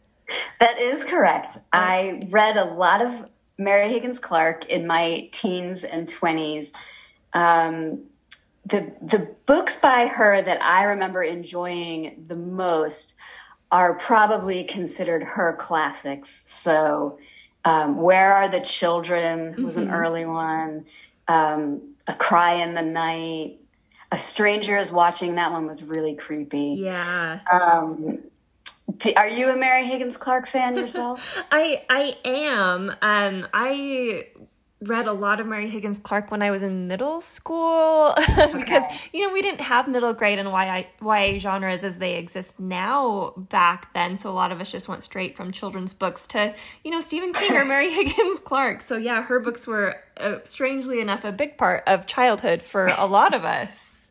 that 0.60 0.78
is 0.78 1.04
correct. 1.04 1.58
I 1.70 2.26
read 2.30 2.56
a 2.56 2.64
lot 2.64 3.02
of 3.02 3.28
Mary 3.64 3.88
Higgins 3.92 4.18
Clark 4.18 4.66
in 4.66 4.86
my 4.86 5.28
teens 5.32 5.84
and 5.84 6.08
20s. 6.08 6.72
Um, 7.32 8.04
the, 8.64 8.92
the 9.02 9.34
books 9.46 9.80
by 9.80 10.06
her 10.06 10.40
that 10.42 10.62
I 10.62 10.84
remember 10.84 11.22
enjoying 11.22 12.24
the 12.28 12.36
most 12.36 13.16
are 13.70 13.94
probably 13.94 14.64
considered 14.64 15.22
her 15.22 15.56
classics. 15.58 16.42
So, 16.44 17.18
um, 17.64 17.96
Where 17.96 18.34
Are 18.34 18.48
the 18.48 18.60
Children 18.60 19.64
was 19.64 19.76
mm-hmm. 19.76 19.88
an 19.88 19.94
early 19.94 20.26
one. 20.26 20.84
Um, 21.28 21.94
a 22.06 22.14
Cry 22.14 22.54
in 22.54 22.74
the 22.74 22.82
Night. 22.82 23.58
A 24.10 24.18
Stranger 24.18 24.76
is 24.76 24.92
Watching. 24.92 25.36
That 25.36 25.52
one 25.52 25.66
was 25.66 25.82
really 25.82 26.14
creepy. 26.14 26.76
Yeah. 26.78 27.40
Um, 27.50 28.18
are 29.16 29.28
you 29.28 29.48
a 29.50 29.56
Mary 29.56 29.86
Higgins 29.86 30.16
Clark 30.16 30.48
fan 30.48 30.76
yourself? 30.76 31.42
I 31.50 31.82
I 31.88 32.16
am. 32.24 32.90
Um, 33.02 33.48
I 33.52 34.26
read 34.84 35.06
a 35.06 35.12
lot 35.12 35.40
of 35.40 35.46
Mary 35.46 35.68
Higgins 35.68 35.98
Clark 35.98 36.30
when 36.30 36.42
I 36.42 36.50
was 36.50 36.62
in 36.62 36.88
middle 36.88 37.20
school 37.20 38.14
because 38.16 38.54
okay. 38.54 38.98
you 39.12 39.26
know 39.26 39.32
we 39.32 39.42
didn't 39.42 39.60
have 39.60 39.88
middle 39.88 40.12
grade 40.12 40.38
and 40.38 40.48
YA, 40.48 40.84
YA 41.00 41.38
genres 41.38 41.84
as 41.84 41.98
they 41.98 42.16
exist 42.16 42.58
now 42.58 43.32
back 43.36 43.92
then. 43.94 44.18
So 44.18 44.30
a 44.30 44.32
lot 44.32 44.52
of 44.52 44.60
us 44.60 44.70
just 44.70 44.88
went 44.88 45.02
straight 45.02 45.36
from 45.36 45.52
children's 45.52 45.94
books 45.94 46.26
to 46.28 46.54
you 46.84 46.90
know 46.90 47.00
Stephen 47.00 47.32
King 47.32 47.54
or 47.54 47.64
Mary 47.64 47.90
Higgins 47.92 48.38
Clark. 48.40 48.80
So 48.80 48.96
yeah, 48.96 49.22
her 49.22 49.40
books 49.40 49.66
were 49.66 49.96
uh, 50.16 50.38
strangely 50.44 51.00
enough 51.00 51.24
a 51.24 51.32
big 51.32 51.56
part 51.56 51.84
of 51.86 52.06
childhood 52.06 52.62
for 52.62 52.88
a 52.88 53.06
lot 53.06 53.34
of 53.34 53.44
us. 53.44 54.01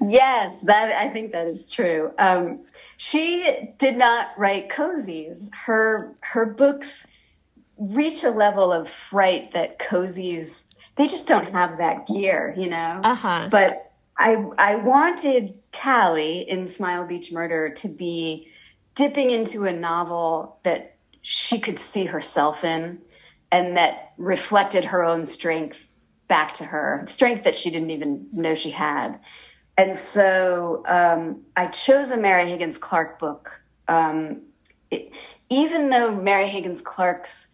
Yes, 0.00 0.62
that 0.62 0.92
I 0.92 1.08
think 1.08 1.32
that 1.32 1.46
is 1.46 1.70
true. 1.70 2.12
Um, 2.18 2.60
she 2.96 3.72
did 3.78 3.96
not 3.96 4.30
write 4.36 4.68
cozies. 4.68 5.48
Her 5.52 6.14
her 6.20 6.46
books 6.46 7.06
reach 7.78 8.24
a 8.24 8.30
level 8.30 8.72
of 8.72 8.88
fright 8.88 9.52
that 9.52 9.78
cozies 9.78 10.66
they 10.96 11.08
just 11.08 11.28
don't 11.28 11.48
have 11.50 11.78
that 11.78 12.06
gear, 12.06 12.54
you 12.56 12.68
know. 12.68 13.00
Uh-huh. 13.04 13.48
But 13.50 13.92
I 14.18 14.34
I 14.58 14.76
wanted 14.76 15.54
Callie 15.72 16.48
in 16.48 16.66
Smile 16.68 17.06
Beach 17.06 17.30
Murder 17.32 17.70
to 17.70 17.88
be 17.88 18.48
dipping 18.94 19.30
into 19.30 19.66
a 19.66 19.72
novel 19.72 20.58
that 20.64 20.96
she 21.22 21.58
could 21.60 21.78
see 21.78 22.06
herself 22.06 22.64
in 22.64 22.98
and 23.52 23.76
that 23.76 24.12
reflected 24.16 24.84
her 24.84 25.04
own 25.04 25.26
strength 25.26 25.88
back 26.28 26.54
to 26.54 26.64
her, 26.64 27.04
strength 27.06 27.44
that 27.44 27.56
she 27.56 27.70
didn't 27.70 27.90
even 27.90 28.26
know 28.32 28.54
she 28.54 28.70
had. 28.70 29.18
And 29.76 29.96
so 29.96 30.82
um, 30.86 31.42
I 31.56 31.66
chose 31.66 32.10
a 32.10 32.16
Mary 32.16 32.48
Higgins 32.48 32.78
Clark 32.78 33.18
book. 33.18 33.60
Um, 33.88 34.42
it, 34.90 35.12
even 35.50 35.90
though 35.90 36.14
Mary 36.14 36.48
Higgins 36.48 36.80
Clark's 36.80 37.52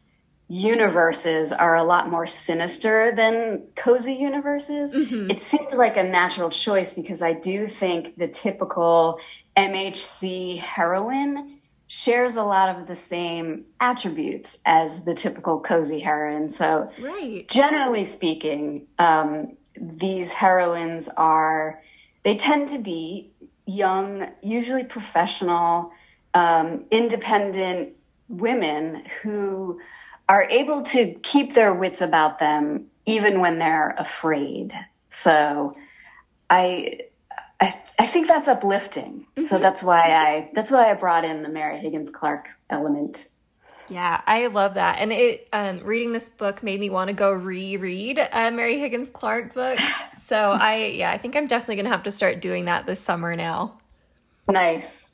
universes 0.49 1.51
are 1.51 1.77
a 1.77 1.83
lot 1.83 2.11
more 2.11 2.27
sinister 2.27 3.13
than 3.17 3.63
cozy 3.75 4.15
universes, 4.15 4.93
mm-hmm. 4.93 5.31
it 5.31 5.43
seemed 5.43 5.73
like 5.73 5.97
a 5.97 6.03
natural 6.03 6.51
choice 6.51 6.95
because 6.95 7.23
I 7.23 7.33
do 7.33 7.67
think 7.67 8.17
the 8.17 8.29
typical 8.29 9.19
MHC 9.57 10.59
heroine 10.61 11.59
shares 11.87 12.37
a 12.37 12.43
lot 12.43 12.75
of 12.75 12.87
the 12.87 12.97
same 12.97 13.65
attributes 13.81 14.59
as 14.65 15.05
the 15.05 15.13
typical 15.15 15.61
cozy 15.61 16.01
heroine. 16.01 16.49
So, 16.49 16.91
right. 16.99 17.47
generally 17.49 18.07
speaking, 18.07 18.87
um, 18.99 19.57
these 19.79 20.33
heroines 20.33 21.09
are, 21.17 21.83
they 22.23 22.37
tend 22.37 22.69
to 22.71 22.79
be 22.79 23.33
young, 23.67 24.31
usually 24.43 24.85
professional, 24.85 25.93
um, 26.35 26.85
independent 26.91 27.95
women 28.29 29.05
who 29.23 29.81
are 30.29 30.45
able 30.45 30.83
to 30.83 31.15
keep 31.23 31.55
their 31.55 31.75
wits 31.75 32.01
about 32.01 32.39
them 32.39 32.87
even 33.07 33.41
when 33.41 33.59
they're 33.59 33.91
afraid. 33.99 34.73
So 35.11 35.77
I 36.49 37.01
I, 37.61 37.81
I 37.99 38.07
think 38.07 38.27
that's 38.27 38.49
uplifting. 38.49 39.27
Mm-hmm. 39.37 39.45
So 39.45 39.59
that's 39.59 39.83
why 39.83 40.13
I 40.13 40.51
that's 40.55 40.71
why 40.71 40.91
I 40.91 40.95
brought 40.95 41.25
in 41.25 41.43
the 41.43 41.49
Mary 41.49 41.79
Higgins 41.79 42.11
Clark 42.11 42.49
element. 42.71 43.29
Yeah, 43.89 44.21
I 44.27 44.47
love 44.47 44.75
that. 44.75 44.99
And 44.99 45.13
it 45.13 45.49
um, 45.53 45.81
reading 45.81 46.13
this 46.13 46.29
book 46.29 46.63
made 46.63 46.81
me 46.81 46.89
want 46.89 47.09
to 47.09 47.15
go 47.15 47.33
reread 47.33 48.19
uh, 48.19 48.51
Mary 48.51 48.79
Higgins 48.79 49.11
Clark 49.11 49.55
books. 49.55 49.85
So 50.33 50.53
I 50.53 50.87
yeah, 50.95 51.11
I 51.11 51.19
think 51.19 51.37
I'm 51.37 51.47
definitely 51.47 51.75
going 51.75 51.85
to 51.85 51.91
have 51.91 52.05
to 52.05 52.11
start 52.11 52.41
doing 52.41 52.65
that 52.65 52.87
this 52.87 53.01
summer 53.01 53.37
now. 53.37 53.77
Nice. 54.49 55.11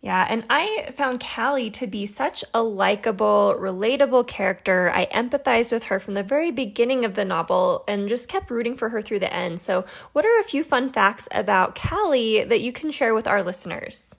Yeah, 0.00 0.26
and 0.30 0.46
I 0.48 0.94
found 0.96 1.22
Callie 1.22 1.68
to 1.72 1.86
be 1.86 2.06
such 2.06 2.42
a 2.54 2.62
likable, 2.62 3.54
relatable 3.58 4.26
character. 4.26 4.90
I 4.94 5.08
empathized 5.12 5.72
with 5.72 5.84
her 5.84 6.00
from 6.00 6.14
the 6.14 6.22
very 6.22 6.50
beginning 6.50 7.04
of 7.04 7.16
the 7.16 7.24
novel 7.26 7.84
and 7.86 8.08
just 8.08 8.30
kept 8.30 8.50
rooting 8.50 8.78
for 8.78 8.88
her 8.88 9.02
through 9.02 9.18
the 9.18 9.30
end. 9.30 9.60
So, 9.60 9.84
what 10.14 10.24
are 10.24 10.40
a 10.40 10.42
few 10.42 10.64
fun 10.64 10.90
facts 10.90 11.28
about 11.32 11.78
Callie 11.78 12.42
that 12.42 12.62
you 12.62 12.72
can 12.72 12.90
share 12.90 13.12
with 13.12 13.26
our 13.26 13.42
listeners? 13.42 14.14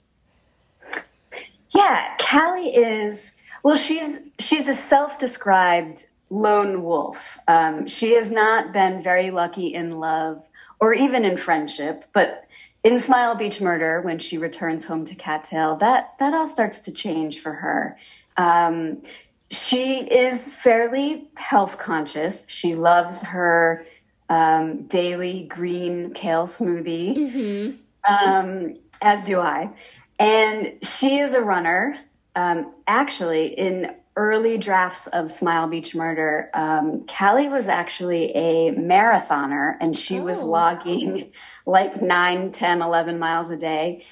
Yeah, 1.74 2.16
Callie 2.20 2.76
is 2.76 3.42
well, 3.64 3.74
she's 3.74 4.20
she's 4.38 4.68
a 4.68 4.74
self-described 4.74 6.06
lone 6.30 6.82
wolf. 6.82 7.38
Um, 7.48 7.86
she 7.86 8.14
has 8.14 8.30
not 8.30 8.72
been 8.72 9.02
very 9.02 9.30
lucky 9.30 9.74
in 9.74 9.98
love 9.98 10.44
or 10.80 10.94
even 10.94 11.24
in 11.24 11.36
friendship, 11.36 12.04
but 12.12 12.44
in 12.84 12.98
Smile 13.00 13.34
Beach 13.34 13.60
Murder, 13.60 14.00
when 14.02 14.18
she 14.18 14.38
returns 14.38 14.84
home 14.84 15.04
to 15.06 15.14
Cattail, 15.14 15.76
that 15.76 16.14
that 16.18 16.32
all 16.34 16.46
starts 16.46 16.80
to 16.80 16.92
change 16.92 17.40
for 17.40 17.52
her. 17.52 17.98
Um, 18.36 19.02
she 19.50 20.00
is 20.02 20.48
fairly 20.48 21.28
health 21.36 21.78
conscious. 21.78 22.44
She 22.48 22.74
loves 22.74 23.22
her 23.24 23.84
um, 24.28 24.82
daily 24.86 25.44
green 25.44 26.12
kale 26.12 26.46
smoothie, 26.46 27.16
mm-hmm. 27.16 28.12
um, 28.12 28.76
as 29.02 29.24
do 29.24 29.40
I. 29.40 29.70
And 30.18 30.74
she 30.82 31.18
is 31.18 31.34
a 31.34 31.42
runner. 31.42 31.96
Um, 32.36 32.72
actually, 32.86 33.46
in 33.58 33.94
early 34.18 34.58
drafts 34.58 35.06
of 35.06 35.30
Smile 35.30 35.68
Beach 35.68 35.94
Murder, 35.94 36.50
um, 36.52 37.06
Callie 37.06 37.48
was 37.48 37.68
actually 37.68 38.32
a 38.32 38.72
marathoner 38.72 39.76
and 39.80 39.96
she 39.96 40.18
oh. 40.18 40.24
was 40.24 40.42
logging 40.42 41.30
like 41.66 42.02
9, 42.02 42.50
10, 42.50 42.82
11 42.82 43.18
miles 43.18 43.50
a 43.50 43.56
day. 43.56 44.04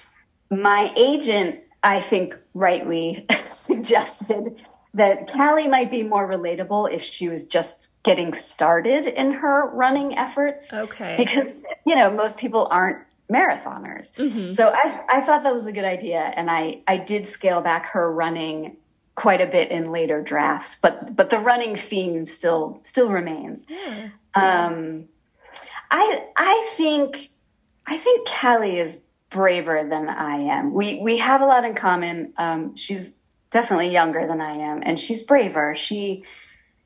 My 0.48 0.92
agent, 0.96 1.58
I 1.82 2.00
think, 2.00 2.36
rightly 2.54 3.26
suggested 3.48 4.64
that 4.94 5.30
Callie 5.30 5.68
might 5.68 5.90
be 5.90 6.04
more 6.04 6.26
relatable 6.26 6.90
if 6.92 7.02
she 7.02 7.28
was 7.28 7.46
just 7.48 7.88
getting 8.04 8.32
started 8.32 9.08
in 9.08 9.32
her 9.32 9.68
running 9.70 10.16
efforts. 10.16 10.72
Okay. 10.72 11.16
Because, 11.18 11.64
you 11.84 11.96
know, 11.96 12.10
most 12.10 12.38
people 12.38 12.68
aren't 12.70 13.04
marathoners. 13.30 14.14
Mm-hmm. 14.14 14.52
So 14.52 14.68
I, 14.68 15.04
I 15.10 15.20
thought 15.20 15.42
that 15.42 15.52
was 15.52 15.66
a 15.66 15.72
good 15.72 15.84
idea. 15.84 16.32
And 16.36 16.48
I, 16.48 16.82
I 16.86 16.96
did 16.96 17.26
scale 17.26 17.60
back 17.60 17.86
her 17.86 18.10
running 18.12 18.76
quite 19.16 19.40
a 19.40 19.46
bit 19.46 19.70
in 19.70 19.90
later 19.90 20.22
drafts, 20.22 20.76
but 20.80 21.16
but 21.16 21.30
the 21.30 21.38
running 21.38 21.74
theme 21.74 22.26
still 22.26 22.78
still 22.82 23.10
remains. 23.10 23.66
Yeah. 23.68 24.10
Um, 24.34 25.08
I 25.90 26.24
I 26.36 26.72
think 26.76 27.30
I 27.86 27.96
think 27.96 28.28
Callie 28.28 28.78
is 28.78 29.00
braver 29.30 29.84
than 29.88 30.08
I 30.08 30.36
am. 30.36 30.72
We 30.72 31.00
we 31.00 31.18
have 31.18 31.40
a 31.40 31.46
lot 31.46 31.64
in 31.64 31.74
common. 31.74 32.32
Um, 32.36 32.76
she's 32.76 33.16
definitely 33.50 33.88
younger 33.88 34.26
than 34.26 34.40
I 34.40 34.52
am, 34.52 34.82
and 34.84 35.00
she's 35.00 35.22
braver. 35.22 35.74
She 35.74 36.24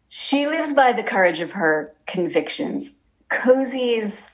she 0.09 0.47
lives 0.47 0.73
by 0.73 0.93
the 0.93 1.03
courage 1.03 1.41
of 1.41 1.53
her 1.53 1.93
convictions. 2.07 2.97
Cozies 3.31 4.31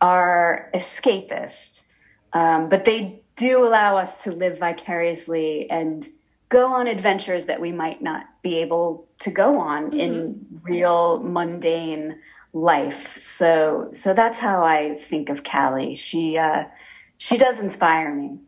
are 0.00 0.70
escapist, 0.74 1.86
um, 2.32 2.68
but 2.68 2.84
they 2.84 3.20
do 3.36 3.66
allow 3.66 3.96
us 3.96 4.24
to 4.24 4.32
live 4.32 4.58
vicariously 4.58 5.68
and 5.70 6.08
go 6.50 6.74
on 6.74 6.86
adventures 6.86 7.46
that 7.46 7.60
we 7.60 7.72
might 7.72 8.02
not 8.02 8.26
be 8.42 8.58
able 8.58 9.08
to 9.20 9.30
go 9.30 9.58
on 9.58 9.86
mm-hmm. 9.86 10.00
in 10.00 10.46
real 10.62 11.20
mundane 11.20 12.18
life. 12.52 13.16
So 13.18 13.88
so 13.92 14.12
that's 14.12 14.38
how 14.38 14.62
I 14.62 14.96
think 14.96 15.30
of 15.30 15.42
Callie. 15.42 15.94
She 15.94 16.36
uh, 16.36 16.64
she 17.16 17.38
does 17.38 17.60
inspire 17.60 18.14
me. 18.14 18.38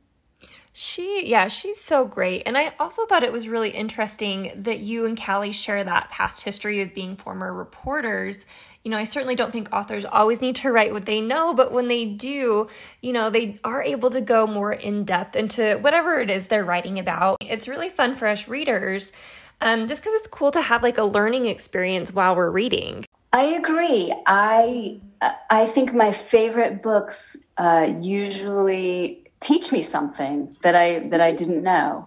She, 0.75 1.29
yeah, 1.29 1.49
she's 1.49 1.79
so 1.79 2.07
great. 2.07 2.45
And 2.47 2.57
I 2.57 2.73
also 2.81 3.05
thought 3.05 3.23
it 3.23 3.33
was 3.33 3.47
really 3.47 3.69
interesting 3.69 4.53
that 4.57 4.81
you 4.81 5.05
and 5.05 5.23
Callie 5.23 5.53
share 5.53 5.85
that 5.85 6.09
past 6.11 6.45
history 6.45 6.81
of 6.81 6.95
being 6.95 7.15
former 7.15 7.53
reporters 7.53 8.47
you 8.85 8.91
know, 8.91 8.97
I 8.97 9.05
certainly 9.05 9.37
don't 9.37 9.53
think 9.53 9.69
authors 9.73 10.05
always 10.05 10.41
need 10.41 10.57
to 10.57 10.73
write 10.73 10.93
what 10.93 11.07
they 11.07 11.21
know, 11.21 11.55
but 11.55 11.71
when 11.71 11.87
they 11.89 12.05
do, 12.05 12.69
you 13.01 13.13
know, 13.13 13.31
they 13.31 13.61
are 13.63 13.83
able 13.83 14.11
to 14.11 14.21
go 14.21 14.47
more 14.47 14.73
in 14.73 15.05
depth 15.05 15.37
into 15.37 15.79
whatever 15.79 16.21
it 16.21 16.31
is 16.31 16.49
they're 16.49 16.65
writing 16.65 16.99
about. 16.99 17.39
It's 17.41 17.69
really 17.69 17.89
fun 17.89 18.17
for 18.17 18.27
us 18.27 18.49
readers, 18.49 19.13
um, 19.61 19.87
just 19.87 20.03
because 20.03 20.15
it's 20.15 20.27
cool 20.27 20.51
to 20.51 20.61
have 20.61 20.83
like 20.83 20.99
a 20.99 21.05
learning 21.05 21.47
experience 21.47 22.13
while 22.13 22.35
we're 22.35 22.51
reading. 22.51 23.05
I 23.33 23.45
agree. 23.45 24.13
I 24.27 25.01
I 25.49 25.67
think 25.67 25.95
my 25.95 26.13
favorite 26.13 26.83
books 26.83 27.37
uh, 27.57 27.89
usually 28.01 29.31
teach 29.41 29.73
me 29.73 29.83
something 29.83 30.57
that 30.63 30.75
I 30.75 31.09
that 31.09 31.21
I 31.21 31.33
didn't 31.33 31.63
know. 31.63 32.07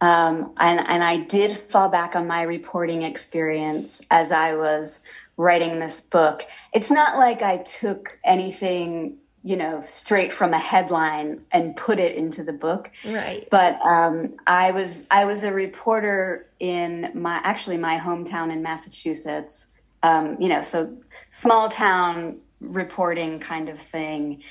Um, 0.00 0.52
and, 0.58 0.80
and 0.88 1.04
I 1.04 1.18
did 1.18 1.56
fall 1.56 1.88
back 1.88 2.16
on 2.16 2.26
my 2.26 2.42
reporting 2.42 3.02
experience 3.02 4.02
as 4.10 4.32
I 4.32 4.56
was 4.56 5.00
writing 5.42 5.80
this 5.80 6.00
book. 6.00 6.46
It's 6.72 6.90
not 6.90 7.18
like 7.18 7.42
I 7.42 7.58
took 7.58 8.18
anything, 8.24 9.16
you 9.42 9.56
know, 9.56 9.82
straight 9.82 10.32
from 10.32 10.54
a 10.54 10.58
headline 10.58 11.40
and 11.50 11.76
put 11.76 11.98
it 11.98 12.16
into 12.16 12.44
the 12.44 12.52
book. 12.52 12.90
Right. 13.04 13.48
But 13.50 13.80
um, 13.84 14.34
I 14.46 14.70
was 14.70 15.06
I 15.10 15.24
was 15.24 15.42
a 15.42 15.52
reporter 15.52 16.46
in 16.60 17.10
my 17.14 17.40
actually 17.42 17.78
my 17.78 17.98
hometown 17.98 18.52
in 18.52 18.62
Massachusetts. 18.62 19.74
Um, 20.04 20.36
you 20.40 20.48
know, 20.48 20.62
so 20.62 20.96
small 21.30 21.68
town 21.68 22.38
reporting 22.60 23.40
kind 23.40 23.68
of 23.68 23.78
thing. 23.80 24.42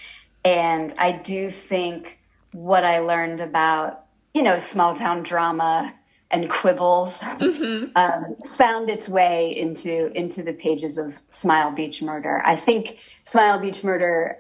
And 0.43 0.93
I 0.97 1.11
do 1.11 1.49
think 1.49 2.19
what 2.51 2.83
I 2.83 2.99
learned 2.99 3.41
about, 3.41 4.05
you 4.33 4.43
know, 4.43 4.59
small 4.59 4.95
town 4.95 5.23
drama 5.23 5.93
and 6.31 6.49
quibbles 6.49 7.21
mm-hmm. 7.21 7.91
um, 7.95 8.35
found 8.45 8.89
its 8.89 9.09
way 9.09 9.55
into 9.55 10.11
into 10.17 10.41
the 10.43 10.53
pages 10.53 10.97
of 10.97 11.17
Smile 11.29 11.71
Beach 11.71 12.01
Murder. 12.01 12.41
I 12.45 12.55
think 12.55 12.99
Smile 13.23 13.59
Beach 13.59 13.83
Murder, 13.83 14.37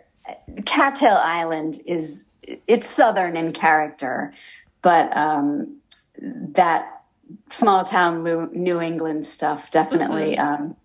Cattail 0.65 1.17
Island 1.17 1.79
is 1.85 2.25
it's 2.67 2.89
southern 2.89 3.37
in 3.37 3.51
character, 3.51 4.33
but 4.81 5.15
um, 5.15 5.77
that 6.19 7.03
small 7.49 7.83
town 7.83 8.23
New 8.53 8.81
England 8.81 9.25
stuff 9.25 9.71
definitely 9.71 10.35
mm-hmm. 10.35 10.63
um, 10.63 10.75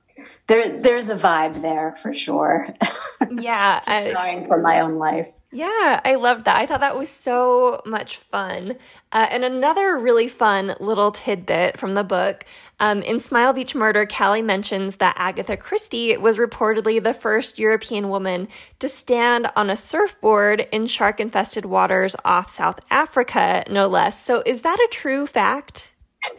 there 0.47 0.81
there's 0.81 1.11
a 1.11 1.17
vibe 1.17 1.62
there 1.62 1.97
for 2.03 2.12
sure. 2.12 2.69
Yeah, 3.31 3.81
just 3.81 4.12
knowing 4.12 4.47
from 4.47 4.62
my 4.62 4.81
own 4.81 4.97
life. 4.97 5.29
Yeah, 5.50 6.00
I 6.05 6.17
loved 6.17 6.45
that. 6.45 6.57
I 6.57 6.67
thought 6.67 6.81
that 6.81 6.99
was 6.99 7.09
so 7.09 7.81
much 7.87 8.19
fun. 8.19 8.76
Uh, 9.11 9.26
and 9.31 9.43
another 9.43 9.99
really 9.99 10.29
fun 10.29 10.75
little 10.81 11.12
tidbit 11.12 11.79
from 11.79 11.95
the 11.95 12.05
book 12.05 12.45
um, 12.79 13.00
in 13.03 13.19
Smile 13.21 13.55
Beach 13.55 13.75
Murder, 13.75 14.05
Callie 14.05 14.43
mentions 14.43 14.97
that 14.97 15.17
Agatha 15.19 15.57
Christie 15.57 16.17
was 16.19 16.37
reportedly 16.37 17.03
the 17.03 17.15
first 17.15 17.59
European 17.59 18.11
woman 18.11 18.49
to 18.81 18.88
stand 18.88 19.49
on 19.57 19.71
a 19.71 19.76
surfboard 19.76 20.69
in 20.71 20.87
shark 20.87 21.19
infested 21.19 21.65
waters 21.65 22.15
off 22.25 22.50
South 22.50 22.81
Africa, 22.91 23.65
no 23.71 23.87
less. 23.87 24.23
So, 24.23 24.43
is 24.45 24.61
that 24.62 24.79
a 24.79 24.88
true 24.93 25.26
fact? 25.26 25.95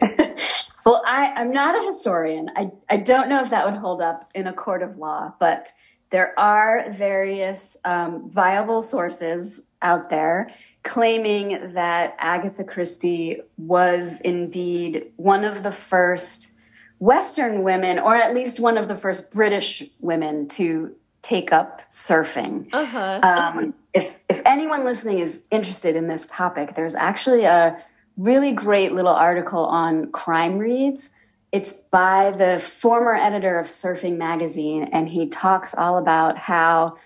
well, 0.86 1.02
I, 1.06 1.32
I'm 1.36 1.50
not 1.50 1.80
a 1.80 1.84
historian. 1.84 2.50
I, 2.56 2.70
I 2.88 2.96
don't 2.98 3.28
know 3.28 3.42
if 3.42 3.50
that 3.50 3.66
would 3.66 3.78
hold 3.78 4.00
up 4.02 4.30
in 4.34 4.46
a 4.46 4.52
court 4.52 4.82
of 4.82 4.96
law, 4.96 5.34
but 5.38 5.68
there 6.10 6.38
are 6.38 6.90
various 6.90 7.76
um, 7.84 8.30
viable 8.30 8.82
sources 8.82 9.62
out 9.82 10.10
there 10.10 10.50
claiming 10.82 11.74
that 11.74 12.16
Agatha 12.18 12.64
Christie 12.64 13.42
was 13.58 14.20
indeed 14.22 15.12
one 15.16 15.44
of 15.44 15.62
the 15.62 15.72
first 15.72 16.54
Western 16.98 17.62
women, 17.62 17.98
or 17.98 18.14
at 18.14 18.34
least 18.34 18.58
one 18.58 18.78
of 18.78 18.88
the 18.88 18.96
first 18.96 19.30
British 19.30 19.82
women 20.00 20.48
to 20.48 20.94
take 21.22 21.52
up 21.52 21.82
surfing. 21.88 22.68
Uh-huh. 22.72 23.20
Um, 23.22 23.74
if 23.92 24.18
if 24.28 24.40
anyone 24.46 24.84
listening 24.84 25.18
is 25.18 25.46
interested 25.50 25.94
in 25.94 26.08
this 26.08 26.26
topic, 26.26 26.74
there's 26.74 26.94
actually 26.94 27.44
a 27.44 27.82
really 28.18 28.52
great 28.52 28.92
little 28.92 29.14
article 29.14 29.64
on 29.64 30.06
CrimeReads 30.12 31.10
it's 31.50 31.72
by 31.72 32.30
the 32.30 32.58
former 32.58 33.14
editor 33.14 33.58
of 33.58 33.66
Surfing 33.66 34.18
Magazine, 34.18 34.90
and 34.92 35.08
he 35.08 35.28
talks 35.28 35.74
all 35.74 35.96
about 35.96 36.36
how 36.36 36.96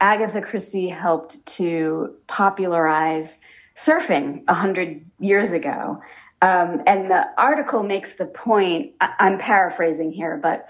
Agatha 0.00 0.40
Christie 0.40 0.88
helped 0.88 1.44
to 1.46 2.16
popularize 2.26 3.40
surfing 3.76 4.42
a 4.48 4.54
hundred 4.54 5.04
years 5.20 5.52
ago. 5.52 6.02
Um, 6.42 6.82
and 6.86 7.08
the 7.08 7.26
article 7.38 7.84
makes 7.84 8.16
the 8.16 8.26
point, 8.26 8.92
I- 9.00 9.14
I'm 9.20 9.38
paraphrasing 9.38 10.12
here, 10.12 10.36
but 10.42 10.68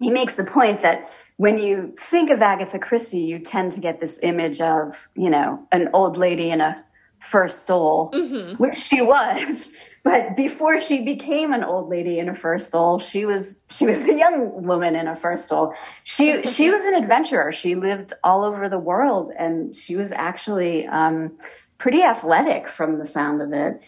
he 0.00 0.10
makes 0.10 0.34
the 0.34 0.44
point 0.44 0.82
that 0.82 1.10
when 1.36 1.58
you 1.58 1.94
think 1.98 2.30
of 2.30 2.42
Agatha 2.42 2.78
Christie, 2.78 3.20
you 3.20 3.38
tend 3.38 3.72
to 3.72 3.80
get 3.80 4.00
this 4.00 4.18
image 4.22 4.60
of, 4.60 5.08
you 5.14 5.30
know, 5.30 5.66
an 5.72 5.88
old 5.92 6.16
lady 6.16 6.50
in 6.50 6.60
a 6.60 6.84
fur 7.24 7.48
stole, 7.48 8.10
mm-hmm. 8.12 8.54
which 8.62 8.76
she 8.76 9.00
was. 9.02 9.70
But 10.04 10.36
before 10.36 10.78
she 10.78 11.00
became 11.00 11.54
an 11.54 11.64
old 11.64 11.88
lady 11.88 12.18
in 12.18 12.28
a 12.28 12.34
fur 12.34 12.58
stole, 12.58 12.98
she 12.98 13.24
was 13.24 13.62
she 13.70 13.86
was 13.86 14.06
a 14.06 14.14
young 14.14 14.62
woman 14.66 14.94
in 14.96 15.08
a 15.08 15.16
fur 15.16 15.38
stole. 15.38 15.72
She 16.04 16.42
she 16.46 16.70
was 16.70 16.84
an 16.84 16.92
adventurer. 16.92 17.52
She 17.52 17.74
lived 17.74 18.12
all 18.22 18.44
over 18.44 18.68
the 18.68 18.78
world, 18.78 19.32
and 19.36 19.74
she 19.74 19.96
was 19.96 20.12
actually 20.12 20.86
um, 20.86 21.32
pretty 21.78 22.02
athletic 22.02 22.68
from 22.68 22.98
the 22.98 23.06
sound 23.06 23.40
of 23.40 23.54
it. 23.54 23.80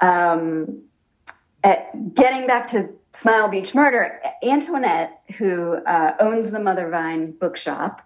Um, 0.00 0.84
at, 1.62 2.14
getting 2.14 2.46
back 2.46 2.66
to 2.68 2.94
Smile 3.12 3.48
Beach 3.48 3.74
Murder, 3.74 4.22
Antoinette, 4.42 5.20
who 5.36 5.74
uh, 5.74 6.14
owns 6.18 6.50
the 6.50 6.60
Mother 6.60 6.88
Vine 6.88 7.32
bookshop, 7.32 8.00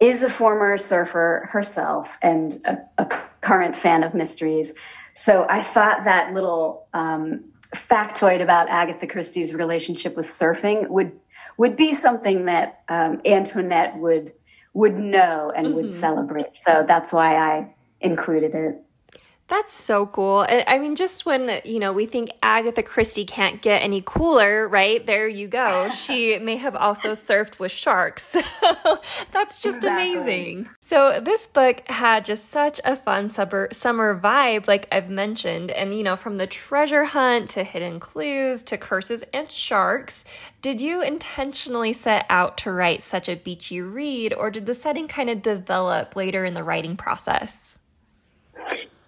is 0.00 0.22
a 0.22 0.30
former 0.30 0.76
surfer 0.76 1.48
herself 1.50 2.18
and 2.22 2.56
a, 2.64 2.78
a 2.98 3.06
current 3.40 3.76
fan 3.76 4.02
of 4.02 4.14
mysteries. 4.14 4.74
So 5.14 5.46
I 5.48 5.62
thought 5.62 6.04
that 6.04 6.34
little 6.34 6.86
um, 6.92 7.44
factoid 7.74 8.42
about 8.42 8.68
Agatha 8.68 9.06
Christie's 9.06 9.54
relationship 9.54 10.16
with 10.16 10.26
surfing 10.26 10.88
would 10.88 11.12
would 11.56 11.76
be 11.76 11.92
something 11.92 12.46
that 12.46 12.82
um, 12.88 13.20
Antoinette 13.24 13.96
would 13.98 14.32
would 14.72 14.96
know 14.96 15.52
and 15.54 15.68
mm-hmm. 15.68 15.76
would 15.76 15.92
celebrate. 15.92 16.46
So 16.60 16.84
that's 16.86 17.12
why 17.12 17.36
I 17.36 17.74
included 18.00 18.54
it. 18.54 18.82
That's 19.46 19.74
so 19.74 20.06
cool. 20.06 20.46
I 20.48 20.78
mean, 20.78 20.96
just 20.96 21.26
when, 21.26 21.60
you 21.66 21.78
know, 21.78 21.92
we 21.92 22.06
think 22.06 22.30
Agatha 22.42 22.82
Christie 22.82 23.26
can't 23.26 23.60
get 23.60 23.82
any 23.82 24.02
cooler, 24.04 24.66
right? 24.66 25.04
There 25.04 25.28
you 25.28 25.48
go. 25.48 25.90
She 26.04 26.38
may 26.38 26.56
have 26.56 26.76
also 26.76 27.12
surfed 27.12 27.58
with 27.58 27.72
sharks. 27.72 28.32
That's 29.32 29.60
just 29.60 29.78
exactly. 29.78 30.14
amazing. 30.14 30.68
So, 30.80 31.20
this 31.20 31.46
book 31.46 31.82
had 31.88 32.24
just 32.24 32.50
such 32.50 32.80
a 32.84 32.96
fun 32.96 33.30
summer, 33.30 33.68
summer 33.72 34.18
vibe, 34.18 34.66
like 34.66 34.86
I've 34.92 35.08
mentioned. 35.08 35.70
And, 35.70 35.94
you 35.94 36.02
know, 36.02 36.16
from 36.16 36.36
the 36.36 36.46
treasure 36.46 37.04
hunt 37.04 37.50
to 37.50 37.64
hidden 37.64 38.00
clues 38.00 38.62
to 38.64 38.78
curses 38.78 39.24
and 39.32 39.50
sharks, 39.50 40.24
did 40.62 40.80
you 40.80 41.02
intentionally 41.02 41.92
set 41.92 42.26
out 42.30 42.56
to 42.58 42.72
write 42.72 43.02
such 43.02 43.28
a 43.28 43.36
beachy 43.36 43.80
read, 43.80 44.32
or 44.34 44.50
did 44.50 44.66
the 44.66 44.74
setting 44.74 45.08
kind 45.08 45.30
of 45.30 45.42
develop 45.42 46.16
later 46.16 46.44
in 46.44 46.54
the 46.54 46.64
writing 46.64 46.96
process? 46.96 47.78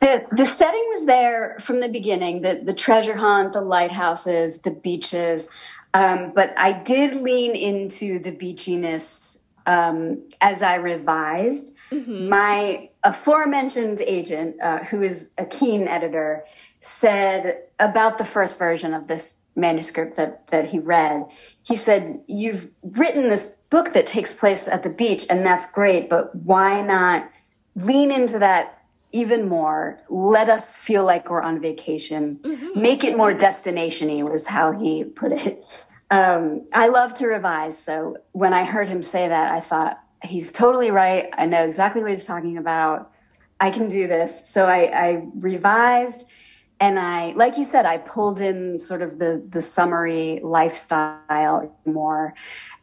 The, 0.00 0.26
the 0.32 0.44
setting 0.44 0.84
was 0.90 1.06
there 1.06 1.56
from 1.60 1.80
the 1.80 1.88
beginning 1.88 2.42
the, 2.42 2.60
the 2.62 2.74
treasure 2.74 3.16
hunt, 3.16 3.54
the 3.54 3.60
lighthouses, 3.60 4.58
the 4.58 4.70
beaches. 4.70 5.48
Um, 5.94 6.32
but 6.34 6.52
I 6.58 6.72
did 6.72 7.22
lean 7.22 7.54
into 7.54 8.18
the 8.18 8.30
beachiness 8.30 9.38
um, 9.66 10.22
as 10.40 10.62
I 10.62 10.76
revised. 10.76 11.74
Mm-hmm. 11.90 12.28
My 12.28 12.90
aforementioned 13.02 14.00
agent, 14.00 14.56
uh, 14.62 14.78
who 14.84 15.02
is 15.02 15.32
a 15.38 15.44
keen 15.44 15.88
editor, 15.88 16.44
said 16.78 17.62
about 17.78 18.18
the 18.18 18.24
first 18.24 18.58
version 18.58 18.94
of 18.94 19.06
this 19.08 19.40
manuscript 19.56 20.16
that, 20.16 20.46
that 20.48 20.68
he 20.68 20.78
read, 20.78 21.24
he 21.62 21.74
said, 21.74 22.20
You've 22.26 22.70
written 22.82 23.28
this 23.28 23.56
book 23.70 23.92
that 23.92 24.06
takes 24.06 24.34
place 24.34 24.68
at 24.68 24.82
the 24.82 24.88
beach, 24.88 25.26
and 25.28 25.44
that's 25.44 25.70
great, 25.72 26.08
but 26.08 26.34
why 26.34 26.82
not 26.82 27.30
lean 27.74 28.12
into 28.12 28.38
that 28.38 28.75
even 29.16 29.48
more. 29.48 29.98
Let 30.10 30.50
us 30.50 30.74
feel 30.74 31.04
like 31.06 31.30
we're 31.30 31.40
on 31.40 31.60
vacation. 31.60 32.38
Mm-hmm. 32.42 32.80
Make 32.80 33.02
it 33.02 33.16
more 33.16 33.32
destinationy 33.32 34.28
was 34.30 34.46
how 34.46 34.72
he 34.72 35.04
put 35.04 35.32
it. 35.32 35.64
Um, 36.10 36.66
I 36.72 36.88
love 36.88 37.14
to 37.14 37.26
revise, 37.26 37.76
so 37.76 38.18
when 38.32 38.52
I 38.52 38.64
heard 38.64 38.88
him 38.88 39.02
say 39.02 39.26
that, 39.26 39.50
I 39.50 39.60
thought 39.60 39.98
he's 40.22 40.52
totally 40.52 40.90
right. 40.90 41.30
I 41.32 41.46
know 41.46 41.64
exactly 41.64 42.02
what 42.02 42.10
he's 42.10 42.26
talking 42.26 42.58
about. 42.58 43.10
I 43.58 43.70
can 43.70 43.88
do 43.88 44.06
this. 44.06 44.48
So 44.48 44.66
I, 44.66 44.80
I 45.06 45.26
revised, 45.34 46.30
and 46.78 46.98
I, 46.98 47.32
like 47.32 47.56
you 47.56 47.64
said, 47.64 47.86
I 47.86 47.96
pulled 47.96 48.38
in 48.38 48.78
sort 48.78 49.02
of 49.02 49.18
the 49.18 49.42
the 49.48 49.62
summary 49.62 50.40
lifestyle 50.44 51.74
more, 51.86 52.34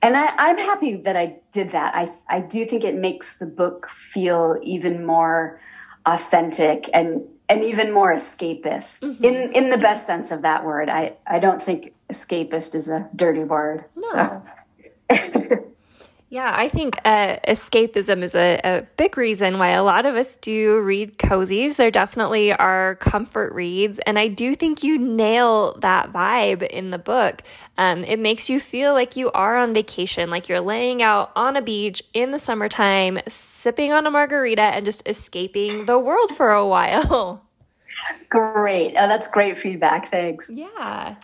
and 0.01 0.17
I, 0.17 0.33
I'm 0.37 0.57
happy 0.57 0.95
that 0.95 1.15
I 1.15 1.37
did 1.51 1.69
that. 1.69 1.95
I 1.95 2.11
I 2.27 2.39
do 2.41 2.65
think 2.65 2.83
it 2.83 2.95
makes 2.95 3.37
the 3.37 3.45
book 3.45 3.87
feel 3.89 4.57
even 4.63 5.05
more 5.05 5.61
authentic 6.05 6.89
and 6.93 7.21
and 7.49 7.63
even 7.63 7.91
more 7.91 8.13
escapist 8.13 9.03
mm-hmm. 9.03 9.23
in 9.23 9.51
in 9.53 9.69
the 9.69 9.77
best 9.77 10.05
sense 10.05 10.31
of 10.31 10.41
that 10.43 10.65
word. 10.65 10.89
I 10.89 11.13
I 11.27 11.39
don't 11.39 11.61
think 11.61 11.93
escapist 12.09 12.75
is 12.75 12.89
a 12.89 13.09
dirty 13.15 13.43
word. 13.43 13.85
No. 13.95 14.43
So. 15.09 15.65
Yeah, 16.33 16.51
I 16.51 16.67
think 16.67 16.97
uh, 17.05 17.37
escapism 17.47 18.23
is 18.23 18.33
a, 18.33 18.59
a, 18.63 18.87
big 18.97 19.19
reason 19.19 19.59
why 19.59 19.69
a 19.69 19.83
lot 19.83 20.07
of 20.07 20.15
us 20.15 20.35
do 20.37 20.81
read 20.81 21.19
cozies. 21.19 21.75
There 21.75 21.91
definitely 21.91 22.51
are 22.51 22.95
comfort 22.95 23.53
reads, 23.53 23.99
and 23.99 24.17
I 24.17 24.29
do 24.29 24.55
think 24.55 24.81
you 24.81 24.97
nail 24.97 25.77
that 25.81 26.11
vibe 26.11 26.63
in 26.63 26.89
the 26.89 26.97
book. 26.97 27.43
Um, 27.77 28.03
it 28.03 28.17
makes 28.17 28.49
you 28.49 28.59
feel 28.59 28.93
like 28.93 29.15
you 29.15 29.31
are 29.33 29.57
on 29.57 29.75
vacation, 29.75 30.31
like 30.31 30.49
you're 30.49 30.59
laying 30.59 31.03
out 31.03 31.31
on 31.35 31.55
a 31.55 31.61
beach 31.61 32.01
in 32.15 32.31
the 32.31 32.39
summertime, 32.39 33.19
sipping 33.27 33.91
on 33.91 34.07
a 34.07 34.09
margarita, 34.09 34.63
and 34.63 34.85
just 34.85 35.07
escaping 35.07 35.85
the 35.85 35.99
world 35.99 36.35
for 36.35 36.51
a 36.51 36.65
while. 36.65 37.45
Great. 38.29 38.95
Oh, 38.97 39.07
that's 39.07 39.27
great 39.27 39.57
feedback. 39.57 40.09
Thanks. 40.09 40.49
Yeah. 40.49 41.15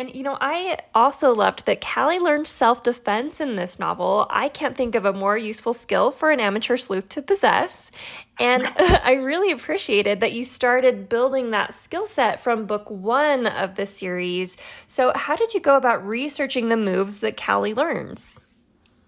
And 0.00 0.14
you 0.14 0.22
know, 0.22 0.38
I 0.40 0.78
also 0.94 1.34
loved 1.34 1.66
that 1.66 1.82
Callie 1.82 2.18
learned 2.18 2.48
self 2.48 2.82
defense 2.82 3.38
in 3.38 3.56
this 3.56 3.78
novel. 3.78 4.26
I 4.30 4.48
can't 4.48 4.74
think 4.74 4.94
of 4.94 5.04
a 5.04 5.12
more 5.12 5.36
useful 5.36 5.74
skill 5.74 6.10
for 6.10 6.30
an 6.30 6.40
amateur 6.40 6.78
sleuth 6.78 7.10
to 7.10 7.20
possess. 7.20 7.90
And 8.38 8.66
I 8.78 9.12
really 9.12 9.52
appreciated 9.52 10.20
that 10.20 10.32
you 10.32 10.42
started 10.42 11.10
building 11.10 11.50
that 11.50 11.74
skill 11.74 12.06
set 12.06 12.40
from 12.40 12.64
book 12.64 12.90
one 12.90 13.46
of 13.46 13.74
the 13.74 13.84
series. 13.84 14.56
So, 14.88 15.12
how 15.14 15.36
did 15.36 15.52
you 15.52 15.60
go 15.60 15.76
about 15.76 16.06
researching 16.06 16.70
the 16.70 16.78
moves 16.78 17.18
that 17.18 17.36
Callie 17.36 17.74
learns? 17.74 18.40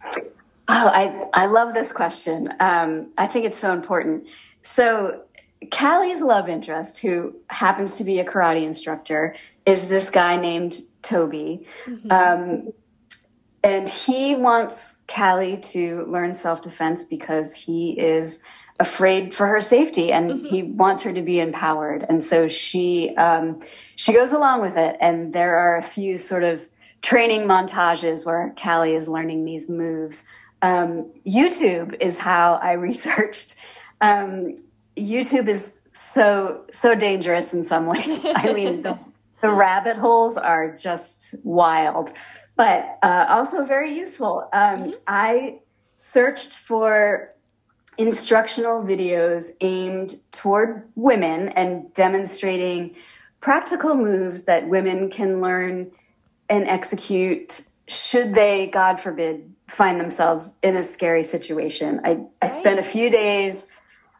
Oh, 0.04 0.20
I, 0.68 1.26
I 1.32 1.46
love 1.46 1.72
this 1.72 1.90
question. 1.90 2.52
Um, 2.60 3.06
I 3.16 3.28
think 3.28 3.46
it's 3.46 3.58
so 3.58 3.72
important. 3.72 4.28
So, 4.60 5.22
Callie's 5.70 6.20
love 6.20 6.50
interest, 6.50 6.98
who 6.98 7.34
happens 7.48 7.96
to 7.96 8.04
be 8.04 8.18
a 8.18 8.24
karate 8.24 8.64
instructor, 8.64 9.34
is 9.66 9.88
this 9.88 10.10
guy 10.10 10.36
named 10.36 10.80
Toby. 11.02 11.66
Mm-hmm. 11.86 12.10
Um, 12.10 12.72
and 13.64 13.88
he 13.88 14.34
wants 14.34 14.96
Callie 15.06 15.58
to 15.58 16.04
learn 16.06 16.34
self 16.34 16.62
defense 16.62 17.04
because 17.04 17.54
he 17.54 17.92
is 17.98 18.42
afraid 18.80 19.32
for 19.32 19.46
her 19.46 19.60
safety 19.60 20.10
and 20.10 20.30
mm-hmm. 20.30 20.46
he 20.46 20.62
wants 20.64 21.04
her 21.04 21.12
to 21.12 21.22
be 21.22 21.38
empowered. 21.38 22.04
And 22.08 22.22
so 22.24 22.48
she 22.48 23.14
um, 23.16 23.60
she 23.94 24.12
goes 24.12 24.32
along 24.32 24.62
with 24.62 24.76
it. 24.76 24.96
And 25.00 25.32
there 25.32 25.56
are 25.56 25.76
a 25.76 25.82
few 25.82 26.18
sort 26.18 26.42
of 26.42 26.68
training 27.02 27.42
montages 27.42 28.26
where 28.26 28.54
Callie 28.60 28.94
is 28.94 29.08
learning 29.08 29.44
these 29.44 29.68
moves. 29.68 30.24
Um, 30.62 31.10
YouTube 31.26 31.96
is 32.00 32.18
how 32.18 32.54
I 32.54 32.72
researched. 32.88 33.56
Um, 34.00 34.58
YouTube 34.96 35.46
is 35.46 35.78
so 35.92 36.64
so 36.72 36.94
dangerous 36.96 37.54
in 37.54 37.64
some 37.64 37.86
ways. 37.86 38.26
I 38.26 38.52
mean, 38.52 38.82
the, 38.82 38.98
the 39.42 39.50
rabbit 39.50 39.96
holes 39.96 40.38
are 40.38 40.74
just 40.76 41.34
wild, 41.44 42.12
but 42.56 42.98
uh, 43.02 43.26
also 43.28 43.64
very 43.64 43.94
useful. 43.94 44.48
Um, 44.52 44.60
mm-hmm. 44.60 44.90
I 45.06 45.58
searched 45.96 46.56
for 46.56 47.32
instructional 47.98 48.82
videos 48.82 49.50
aimed 49.60 50.14
toward 50.30 50.88
women 50.94 51.50
and 51.50 51.92
demonstrating 51.92 52.94
practical 53.40 53.94
moves 53.94 54.44
that 54.44 54.68
women 54.68 55.10
can 55.10 55.40
learn 55.40 55.90
and 56.48 56.66
execute 56.68 57.62
should 57.88 58.34
they, 58.34 58.68
God 58.68 59.00
forbid, 59.00 59.52
find 59.68 60.00
themselves 60.00 60.58
in 60.62 60.76
a 60.76 60.82
scary 60.82 61.24
situation. 61.24 62.00
I, 62.04 62.20
I 62.40 62.46
spent 62.46 62.78
a 62.78 62.82
few 62.82 63.10
days 63.10 63.68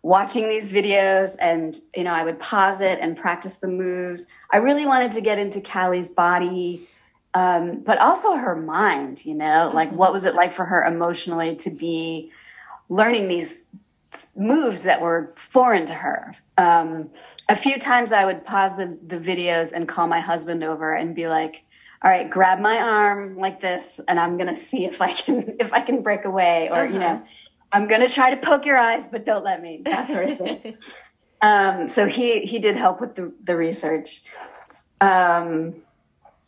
watching 0.02 0.48
these 0.48 0.72
videos 0.72 1.36
and 1.40 1.80
you 1.94 2.02
know 2.02 2.12
i 2.12 2.24
would 2.24 2.38
pause 2.40 2.80
it 2.80 2.98
and 3.00 3.16
practice 3.16 3.56
the 3.56 3.68
moves 3.68 4.26
i 4.52 4.56
really 4.56 4.84
wanted 4.84 5.12
to 5.12 5.20
get 5.20 5.38
into 5.38 5.60
callie's 5.60 6.10
body 6.10 6.88
um, 7.34 7.80
but 7.80 7.98
also 7.98 8.34
her 8.34 8.56
mind 8.56 9.24
you 9.24 9.34
know 9.34 9.70
like 9.72 9.88
mm-hmm. 9.88 9.98
what 9.98 10.12
was 10.12 10.24
it 10.24 10.34
like 10.34 10.52
for 10.52 10.64
her 10.64 10.84
emotionally 10.84 11.54
to 11.56 11.70
be 11.70 12.30
learning 12.88 13.28
these 13.28 13.68
moves 14.36 14.82
that 14.82 15.00
were 15.00 15.32
foreign 15.36 15.86
to 15.86 15.94
her 15.94 16.34
um, 16.58 17.08
a 17.48 17.54
few 17.54 17.78
times 17.78 18.10
i 18.10 18.24
would 18.24 18.44
pause 18.44 18.76
the, 18.76 18.98
the 19.06 19.18
videos 19.18 19.72
and 19.72 19.86
call 19.86 20.08
my 20.08 20.20
husband 20.20 20.64
over 20.64 20.94
and 20.94 21.14
be 21.14 21.28
like 21.28 21.64
all 22.02 22.10
right 22.10 22.28
grab 22.28 22.58
my 22.58 22.76
arm 22.76 23.36
like 23.38 23.60
this 23.60 24.00
and 24.08 24.18
i'm 24.18 24.36
gonna 24.36 24.56
see 24.56 24.84
if 24.84 25.00
i 25.00 25.12
can 25.12 25.54
if 25.60 25.72
i 25.72 25.80
can 25.80 26.02
break 26.02 26.24
away 26.24 26.68
or 26.70 26.80
uh-huh. 26.80 26.92
you 26.92 26.98
know 26.98 27.22
I'm 27.72 27.88
going 27.88 28.00
to 28.02 28.08
try 28.08 28.30
to 28.30 28.36
poke 28.36 28.66
your 28.66 28.76
eyes, 28.76 29.08
but 29.08 29.24
don't 29.24 29.44
let 29.44 29.62
me, 29.62 29.80
that 29.84 30.10
sort 30.10 30.30
of 30.30 30.38
thing. 30.38 30.76
um, 31.40 31.88
so 31.88 32.06
he, 32.06 32.42
he 32.42 32.58
did 32.58 32.76
help 32.76 33.00
with 33.00 33.14
the, 33.14 33.32
the 33.44 33.56
research. 33.56 34.22
Um, 35.00 35.76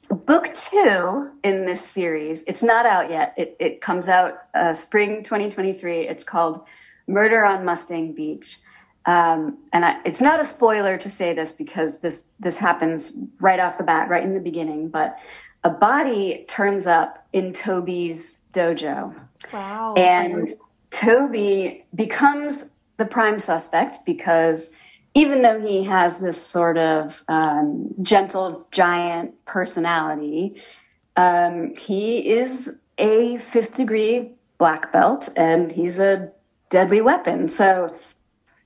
book 0.09 0.53
two 0.53 1.31
in 1.43 1.67
this 1.67 1.87
series, 1.87 2.45
it's 2.45 2.63
not 2.63 2.87
out 2.87 3.11
yet. 3.11 3.35
It, 3.37 3.57
it 3.59 3.81
comes 3.81 4.09
out 4.09 4.43
uh, 4.55 4.75
spring 4.75 5.23
2023. 5.23 6.09
It's 6.09 6.25
called 6.25 6.65
Murder 7.07 7.45
on 7.45 7.65
Mustang 7.65 8.13
Beach. 8.13 8.59
Um, 9.07 9.59
and 9.73 9.85
I, 9.85 10.01
it's 10.05 10.21
not 10.21 10.41
a 10.41 10.45
spoiler 10.45 10.97
to 10.97 11.11
say 11.11 11.35
this 11.35 11.53
because 11.53 12.01
this 12.01 12.27
this 12.41 12.57
happens 12.57 13.15
right 13.39 13.61
off 13.61 13.77
the 13.77 13.85
bat, 13.85 14.09
right 14.09 14.23
in 14.23 14.33
the 14.33 14.41
beginning. 14.41 14.89
But 14.89 15.19
a 15.63 15.69
body 15.71 16.45
turns 16.49 16.87
up 16.87 17.27
in 17.33 17.53
Toby's 17.53 18.41
dojo. 18.53 19.15
Wow! 19.53 19.95
And 19.95 20.49
Toby 20.95 21.85
becomes 21.95 22.71
the 22.99 23.05
prime 23.05 23.41
suspect 23.41 23.99
because 24.07 24.73
even 25.15 25.43
though 25.43 25.61
he 25.61 25.83
has 25.85 26.19
this 26.19 26.41
sort 26.41 26.79
of 26.79 27.25
um, 27.27 27.93
gentle 28.01 28.67
giant 28.71 29.35
personality, 29.45 30.63
um, 31.17 31.75
he 31.75 32.31
is 32.31 32.79
a 32.99 33.37
fifth 33.39 33.77
degree 33.77 34.31
black 34.59 34.93
belt 34.93 35.29
and 35.37 35.73
he's 35.73 35.99
a 35.99 36.31
deadly 36.71 37.01
weapon. 37.01 37.49
So, 37.49 37.95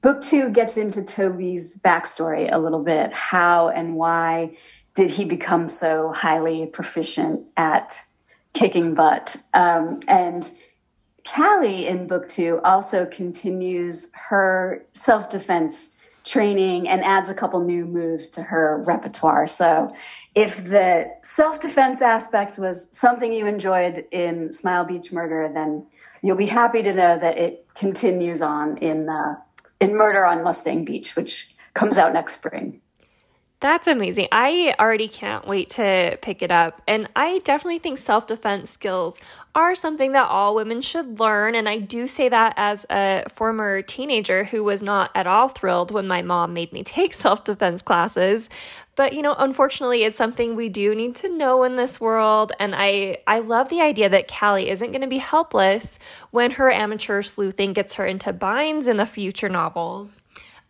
book 0.03 0.21
two 0.21 0.51
gets 0.51 0.77
into 0.77 1.03
Toby's 1.03 1.81
backstory 1.81 2.51
a 2.53 2.59
little 2.59 2.85
bit. 2.85 3.11
How 3.15 3.71
and 3.71 3.97
why 3.97 4.55
did 4.95 5.11
he 5.11 5.25
become 5.25 5.67
so 5.67 6.13
highly 6.15 6.67
proficient 6.67 7.41
at 7.57 8.03
kicking 8.53 8.95
butt? 8.95 9.37
Um, 9.55 10.01
and 10.09 10.51
Callie 11.35 11.87
in 11.87 12.07
book 12.07 12.29
two 12.29 12.61
also 12.65 13.05
continues 13.07 14.11
her 14.15 14.85
self 14.93 15.29
defense 15.29 15.95
training 16.25 16.89
and 16.89 17.03
adds 17.05 17.31
a 17.31 17.35
couple 17.35 17.61
new 17.61 17.87
moves 17.87 18.29
to 18.29 18.43
her 18.43 18.83
repertoire. 18.87 19.47
So, 19.47 19.95
if 20.35 20.65
the 20.65 21.11
self 21.23 21.61
defense 21.61 22.03
aspect 22.03 22.59
was 22.59 22.89
something 22.97 23.33
you 23.33 23.47
enjoyed 23.47 24.05
in 24.11 24.53
Smile 24.53 24.85
Beach 24.85 25.13
Murder, 25.13 25.51
then 25.53 25.87
you'll 26.23 26.37
be 26.37 26.47
happy 26.47 26.83
to 26.83 26.93
know 26.93 27.19
that 27.19 27.37
it 27.37 27.67
continues 27.75 28.41
on 28.41 28.79
in 28.79 29.09
uh, 29.09 29.37
in 29.81 29.97
Murder 29.97 30.25
on 30.25 30.43
Mustang 30.43 30.85
Beach, 30.85 31.15
which 31.15 31.55
comes 31.75 31.99
out 31.99 32.13
next 32.13 32.35
spring. 32.35 32.81
That's 33.61 33.89
amazing. 33.89 34.29
I 34.31 34.77
already 34.79 35.09
can't 35.09 35.45
wait 35.47 35.71
to 35.71 36.17
pick 36.23 36.43
it 36.43 36.53
up. 36.53 36.81
And 36.87 37.09
I 37.17 37.41
definitely 37.41 37.81
think 37.81 37.99
self 37.99 38.27
defense 38.29 38.71
skills 38.71 39.19
are 39.55 39.75
something 39.75 40.13
that 40.13 40.29
all 40.29 40.55
women 40.55 40.83
should 40.83 41.19
learn. 41.19 41.55
And 41.55 41.69
I 41.69 41.79
do 41.79 42.07
say 42.07 42.29
that 42.29 42.55
as 42.57 42.87
a 42.91 43.25
former 43.29 43.83
teenager 43.83 44.45
who 44.45 44.63
was 44.63 44.83
not 44.83 45.11
at 45.15 45.27
all 45.27 45.49
thrilled 45.49 45.91
when 45.91 46.07
my 46.07 46.23
mom 46.23 46.53
made 46.53 46.73
me 46.73 46.85
take 46.85 47.13
self 47.15 47.45
defense 47.45 47.83
classes. 47.83 48.49
But, 48.95 49.13
you 49.13 49.23
know, 49.23 49.35
unfortunately, 49.39 50.03
it's 50.03 50.17
something 50.17 50.57
we 50.57 50.69
do 50.69 50.95
need 50.95 51.15
to 51.17 51.29
know 51.29 51.63
in 51.63 51.77
this 51.77 52.01
world. 52.01 52.53
And 52.59 52.75
I, 52.75 53.19
I 53.27 53.39
love 53.39 53.69
the 53.69 53.81
idea 53.81 54.09
that 54.09 54.29
Callie 54.29 54.69
isn't 54.69 54.91
going 54.91 55.03
to 55.03 55.07
be 55.07 55.19
helpless 55.19 55.99
when 56.31 56.53
her 56.53 56.71
amateur 56.71 57.23
sleuthing 57.23 57.73
gets 57.73 57.95
her 57.95 58.07
into 58.07 58.33
binds 58.33 58.89
in 58.89 58.97
the 58.97 59.07
future 59.07 59.49
novels. 59.49 60.21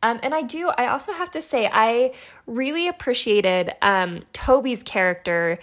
Um, 0.02 0.20
and 0.22 0.32
I 0.32 0.42
do, 0.42 0.68
I 0.68 0.88
also 0.88 1.12
have 1.12 1.30
to 1.32 1.42
say, 1.42 1.68
I 1.72 2.12
really 2.46 2.86
appreciated 2.86 3.74
um, 3.82 4.22
Toby's 4.32 4.82
character 4.82 5.58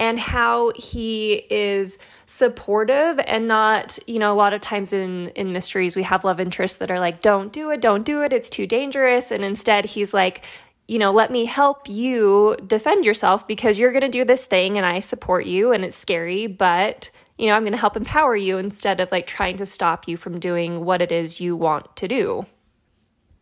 and 0.00 0.18
how 0.18 0.72
he 0.74 1.34
is 1.50 1.98
supportive 2.26 3.20
and 3.26 3.46
not, 3.46 3.98
you 4.06 4.18
know, 4.18 4.32
a 4.32 4.34
lot 4.34 4.54
of 4.54 4.60
times 4.62 4.92
in 4.92 5.28
in 5.36 5.52
mysteries 5.52 5.94
we 5.94 6.02
have 6.02 6.24
love 6.24 6.40
interests 6.40 6.78
that 6.78 6.90
are 6.90 6.98
like 6.98 7.20
don't 7.20 7.52
do 7.52 7.70
it, 7.70 7.80
don't 7.80 8.04
do 8.04 8.22
it, 8.22 8.32
it's 8.32 8.48
too 8.48 8.66
dangerous 8.66 9.30
and 9.30 9.44
instead 9.44 9.84
he's 9.84 10.12
like 10.12 10.44
you 10.88 10.98
know, 10.98 11.12
let 11.12 11.30
me 11.30 11.44
help 11.44 11.88
you 11.88 12.56
defend 12.66 13.04
yourself 13.04 13.46
because 13.46 13.78
you're 13.78 13.92
going 13.92 14.00
to 14.00 14.08
do 14.08 14.24
this 14.24 14.44
thing 14.44 14.76
and 14.76 14.84
I 14.84 14.98
support 14.98 15.46
you 15.46 15.70
and 15.70 15.84
it's 15.84 15.96
scary, 15.96 16.48
but 16.48 17.10
you 17.38 17.46
know, 17.46 17.52
I'm 17.54 17.62
going 17.62 17.72
to 17.74 17.78
help 17.78 17.96
empower 17.96 18.34
you 18.34 18.58
instead 18.58 18.98
of 18.98 19.12
like 19.12 19.28
trying 19.28 19.56
to 19.58 19.66
stop 19.66 20.08
you 20.08 20.16
from 20.16 20.40
doing 20.40 20.84
what 20.84 21.00
it 21.00 21.12
is 21.12 21.40
you 21.40 21.54
want 21.54 21.94
to 21.94 22.08
do. 22.08 22.44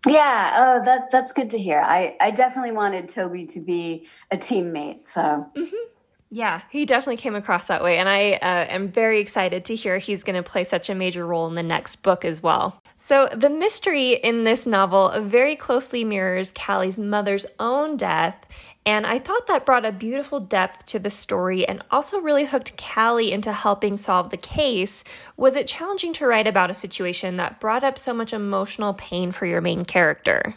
Yeah, 0.06 0.56
oh, 0.58 0.84
that 0.84 1.10
that's 1.10 1.32
good 1.32 1.48
to 1.50 1.58
hear. 1.58 1.80
I 1.80 2.16
I 2.20 2.32
definitely 2.32 2.72
wanted 2.72 3.08
Toby 3.08 3.46
to 3.46 3.60
be 3.60 4.06
a 4.30 4.36
teammate. 4.36 5.08
So. 5.08 5.46
Mm-hmm. 5.56 5.88
Yeah, 6.30 6.60
he 6.70 6.84
definitely 6.84 7.16
came 7.16 7.34
across 7.34 7.64
that 7.66 7.82
way, 7.82 7.98
and 7.98 8.08
I 8.08 8.32
uh, 8.32 8.66
am 8.68 8.88
very 8.88 9.18
excited 9.20 9.64
to 9.66 9.74
hear 9.74 9.96
he's 9.96 10.22
going 10.22 10.36
to 10.36 10.42
play 10.42 10.64
such 10.64 10.90
a 10.90 10.94
major 10.94 11.26
role 11.26 11.46
in 11.46 11.54
the 11.54 11.62
next 11.62 11.96
book 12.02 12.24
as 12.24 12.42
well. 12.42 12.82
So, 12.98 13.28
the 13.34 13.48
mystery 13.48 14.12
in 14.12 14.44
this 14.44 14.66
novel 14.66 15.12
very 15.22 15.56
closely 15.56 16.04
mirrors 16.04 16.50
Callie's 16.50 16.98
mother's 16.98 17.46
own 17.58 17.96
death, 17.96 18.36
and 18.84 19.06
I 19.06 19.18
thought 19.18 19.46
that 19.46 19.64
brought 19.64 19.86
a 19.86 19.92
beautiful 19.92 20.40
depth 20.40 20.84
to 20.86 20.98
the 20.98 21.10
story 21.10 21.66
and 21.66 21.82
also 21.90 22.20
really 22.20 22.44
hooked 22.44 22.82
Callie 22.82 23.32
into 23.32 23.52
helping 23.52 23.96
solve 23.96 24.30
the 24.30 24.36
case. 24.36 25.04
Was 25.36 25.56
it 25.56 25.66
challenging 25.66 26.12
to 26.14 26.26
write 26.26 26.46
about 26.46 26.70
a 26.70 26.74
situation 26.74 27.36
that 27.36 27.60
brought 27.60 27.84
up 27.84 27.98
so 27.98 28.12
much 28.12 28.32
emotional 28.32 28.94
pain 28.94 29.32
for 29.32 29.46
your 29.46 29.60
main 29.60 29.84
character? 29.84 30.54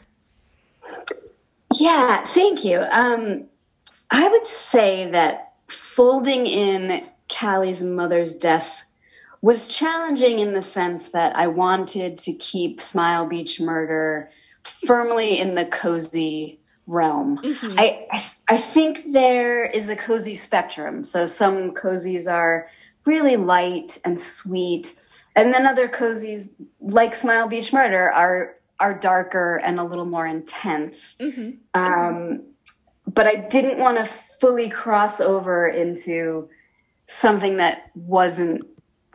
Yeah, 1.75 2.25
thank 2.25 2.65
you. 2.65 2.79
Um, 2.79 3.45
I 4.09 4.27
would 4.27 4.47
say 4.47 5.11
that 5.11 5.50
folding 5.71 6.45
in 6.45 7.07
Callie's 7.29 7.83
mother's 7.83 8.35
death 8.35 8.83
was 9.41 9.67
challenging 9.67 10.39
in 10.39 10.53
the 10.53 10.61
sense 10.61 11.09
that 11.09 11.35
I 11.35 11.47
wanted 11.47 12.17
to 12.19 12.33
keep 12.33 12.79
Smile 12.79 13.25
Beach 13.25 13.59
Murder 13.59 14.29
firmly 14.63 15.39
in 15.39 15.55
the 15.55 15.65
cozy 15.65 16.59
realm. 16.85 17.39
Mm-hmm. 17.39 17.79
I, 17.79 18.05
I, 18.11 18.31
I 18.49 18.57
think 18.57 19.11
there 19.11 19.63
is 19.63 19.89
a 19.89 19.95
cozy 19.95 20.35
spectrum. 20.35 21.03
So 21.03 21.25
some 21.25 21.71
cozies 21.71 22.31
are 22.31 22.67
really 23.05 23.35
light 23.35 23.97
and 24.05 24.19
sweet, 24.19 25.01
and 25.35 25.53
then 25.53 25.65
other 25.65 25.87
cozies 25.87 26.51
like 26.79 27.15
Smile 27.15 27.47
Beach 27.47 27.73
Murder 27.73 28.11
are 28.11 28.55
are 28.79 28.93
darker 28.97 29.57
and 29.57 29.79
a 29.79 29.83
little 29.83 30.05
more 30.05 30.25
intense. 30.25 31.15
Mm-hmm. 31.19 31.51
Um, 31.73 32.41
but 33.07 33.27
I 33.27 33.35
didn't 33.35 33.77
want 33.77 34.03
to 34.03 34.11
fully 34.41 34.69
cross 34.69 35.21
over 35.21 35.67
into 35.67 36.49
something 37.07 37.57
that 37.57 37.91
wasn't 37.95 38.63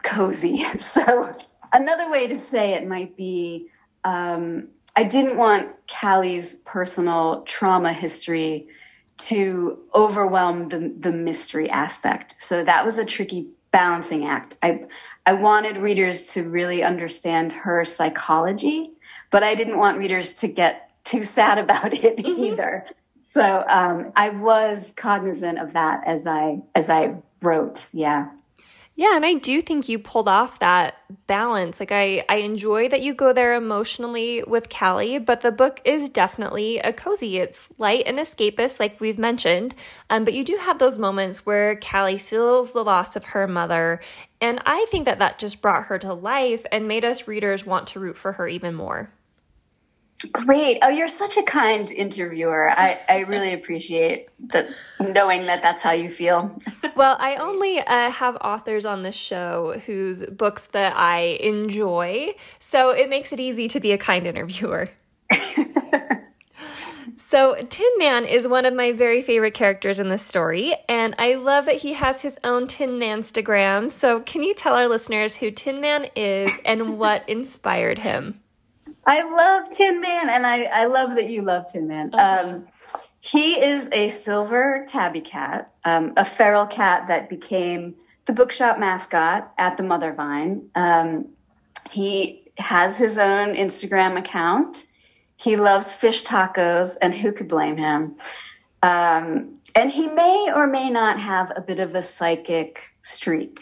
cozy. 0.02 0.64
So 0.80 1.32
another 1.72 2.08
way 2.10 2.28
to 2.28 2.36
say 2.36 2.74
it 2.74 2.86
might 2.86 3.16
be 3.16 3.68
um, 4.04 4.68
I 4.94 5.02
didn't 5.02 5.36
want 5.36 5.68
Callie's 5.88 6.54
personal 6.64 7.42
trauma 7.42 7.92
history 7.92 8.68
to 9.18 9.78
overwhelm 9.94 10.68
the, 10.68 10.94
the 10.96 11.12
mystery 11.12 11.68
aspect. 11.68 12.36
So 12.38 12.62
that 12.64 12.84
was 12.84 12.98
a 12.98 13.04
tricky 13.04 13.48
balancing 13.72 14.24
act. 14.24 14.56
I 14.62 14.84
I 15.26 15.32
wanted 15.32 15.76
readers 15.76 16.32
to 16.34 16.48
really 16.48 16.82
understand 16.84 17.52
her 17.52 17.84
psychology, 17.84 18.92
but 19.30 19.42
I 19.42 19.54
didn't 19.54 19.78
want 19.78 19.98
readers 19.98 20.38
to 20.40 20.48
get 20.48 20.90
too 21.04 21.24
sad 21.24 21.58
about 21.64 21.92
it 21.92 22.16
mm-hmm. 22.18 22.44
either. 22.44 22.86
So 23.36 23.64
um, 23.68 24.12
I 24.16 24.30
was 24.30 24.94
cognizant 24.96 25.58
of 25.58 25.74
that 25.74 26.02
as 26.06 26.26
I 26.26 26.62
as 26.74 26.88
I 26.88 27.16
wrote. 27.42 27.86
Yeah. 27.92 28.30
Yeah, 28.98 29.14
and 29.14 29.26
I 29.26 29.34
do 29.34 29.60
think 29.60 29.90
you 29.90 29.98
pulled 29.98 30.26
off 30.26 30.58
that 30.60 30.94
balance. 31.26 31.78
Like 31.78 31.92
I 31.92 32.24
I 32.30 32.36
enjoy 32.36 32.88
that 32.88 33.02
you 33.02 33.12
go 33.12 33.34
there 33.34 33.52
emotionally 33.52 34.42
with 34.46 34.70
Callie, 34.70 35.18
but 35.18 35.42
the 35.42 35.52
book 35.52 35.82
is 35.84 36.08
definitely 36.08 36.78
a 36.78 36.94
cozy. 36.94 37.36
It's 37.36 37.68
light 37.76 38.04
and 38.06 38.18
escapist 38.18 38.80
like 38.80 38.98
we've 39.02 39.18
mentioned. 39.18 39.74
Um 40.08 40.24
but 40.24 40.32
you 40.32 40.42
do 40.42 40.56
have 40.56 40.78
those 40.78 40.98
moments 40.98 41.44
where 41.44 41.76
Callie 41.76 42.16
feels 42.16 42.72
the 42.72 42.82
loss 42.82 43.16
of 43.16 43.26
her 43.26 43.46
mother, 43.46 44.00
and 44.40 44.62
I 44.64 44.86
think 44.90 45.04
that 45.04 45.18
that 45.18 45.38
just 45.38 45.60
brought 45.60 45.84
her 45.88 45.98
to 45.98 46.14
life 46.14 46.64
and 46.72 46.88
made 46.88 47.04
us 47.04 47.28
readers 47.28 47.66
want 47.66 47.86
to 47.88 48.00
root 48.00 48.16
for 48.16 48.32
her 48.32 48.48
even 48.48 48.74
more. 48.74 49.10
Great. 50.32 50.78
Oh, 50.82 50.88
you're 50.88 51.08
such 51.08 51.36
a 51.36 51.42
kind 51.42 51.90
interviewer. 51.90 52.70
I, 52.70 53.00
I 53.08 53.18
really 53.20 53.52
appreciate 53.52 54.28
that 54.48 54.68
knowing 54.98 55.44
that 55.46 55.60
that's 55.62 55.82
how 55.82 55.92
you 55.92 56.10
feel. 56.10 56.58
well, 56.96 57.16
I 57.20 57.36
only 57.36 57.80
uh, 57.80 58.10
have 58.10 58.36
authors 58.36 58.86
on 58.86 59.02
the 59.02 59.12
show 59.12 59.78
whose 59.84 60.24
books 60.26 60.66
that 60.68 60.96
I 60.96 61.38
enjoy, 61.40 62.34
so 62.58 62.90
it 62.90 63.10
makes 63.10 63.32
it 63.32 63.40
easy 63.40 63.68
to 63.68 63.80
be 63.80 63.92
a 63.92 63.98
kind 63.98 64.26
interviewer. 64.26 64.86
So, 67.18 67.56
Tin 67.68 67.90
Man 67.96 68.24
is 68.24 68.46
one 68.46 68.66
of 68.66 68.72
my 68.72 68.92
very 68.92 69.20
favorite 69.20 69.54
characters 69.54 69.98
in 69.98 70.10
this 70.10 70.22
story, 70.22 70.76
and 70.88 71.12
I 71.18 71.34
love 71.34 71.64
that 71.64 71.76
he 71.76 71.94
has 71.94 72.20
his 72.20 72.38
own 72.44 72.68
Tin 72.68 73.00
Man 73.00 73.22
Instagram. 73.22 73.90
So, 73.90 74.20
can 74.20 74.44
you 74.44 74.54
tell 74.54 74.74
our 74.74 74.86
listeners 74.86 75.34
who 75.34 75.50
Tin 75.50 75.80
Man 75.80 76.06
is 76.14 76.52
and 76.64 76.98
what 76.98 77.28
inspired 77.28 77.98
him? 77.98 78.40
I 79.06 79.22
love 79.22 79.70
Tin 79.70 80.00
Man, 80.00 80.28
and 80.28 80.46
I, 80.46 80.64
I 80.64 80.86
love 80.86 81.14
that 81.14 81.30
you 81.30 81.42
love 81.42 81.72
Tin 81.72 81.86
Man. 81.86 82.10
Uh-huh. 82.12 82.48
Um, 82.48 82.66
he 83.20 83.54
is 83.54 83.88
a 83.92 84.08
silver 84.08 84.84
tabby 84.88 85.20
cat, 85.20 85.72
um, 85.84 86.12
a 86.16 86.24
feral 86.24 86.66
cat 86.66 87.08
that 87.08 87.28
became 87.28 87.94
the 88.26 88.32
bookshop 88.32 88.78
mascot 88.78 89.52
at 89.58 89.76
the 89.76 89.82
Mother 89.82 90.12
Vine. 90.12 90.68
Um, 90.74 91.28
he 91.90 92.42
has 92.58 92.96
his 92.96 93.18
own 93.18 93.54
Instagram 93.54 94.18
account. 94.18 94.86
He 95.36 95.56
loves 95.56 95.94
fish 95.94 96.24
tacos, 96.24 96.96
and 97.00 97.14
who 97.14 97.32
could 97.32 97.48
blame 97.48 97.76
him? 97.76 98.16
Um, 98.82 99.58
and 99.74 99.90
he 99.90 100.08
may 100.08 100.50
or 100.54 100.66
may 100.66 100.90
not 100.90 101.20
have 101.20 101.52
a 101.54 101.60
bit 101.60 101.78
of 101.78 101.94
a 101.94 102.02
psychic 102.02 102.80
streak. 103.02 103.60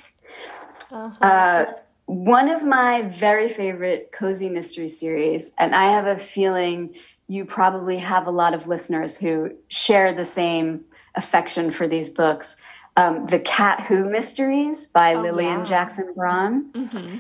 Uh-huh. 0.91 1.27
Uh, 1.27 1.73
one 2.07 2.49
of 2.49 2.65
my 2.65 3.03
very 3.03 3.49
favorite 3.49 4.11
cozy 4.13 4.49
mystery 4.49 4.89
series, 4.89 5.53
and 5.59 5.75
I 5.75 5.93
have 5.93 6.07
a 6.07 6.19
feeling 6.19 6.95
you 7.29 7.45
probably 7.45 7.99
have 7.99 8.27
a 8.27 8.31
lot 8.31 8.53
of 8.53 8.67
listeners 8.67 9.17
who 9.17 9.53
share 9.69 10.13
the 10.13 10.25
same 10.25 10.85
affection 11.15 11.71
for 11.71 11.89
these 11.89 12.11
books. 12.11 12.57
Um, 12.97 13.27
the 13.27 13.41
Cat 13.41 13.87
Who 13.87 14.09
Mysteries 14.09 14.89
by 14.89 15.15
oh, 15.15 15.23
Lillian 15.23 15.61
yeah. 15.61 15.65
Jackson 15.65 16.13
Braun. 16.15 16.71
Mm-hmm. 16.73 17.17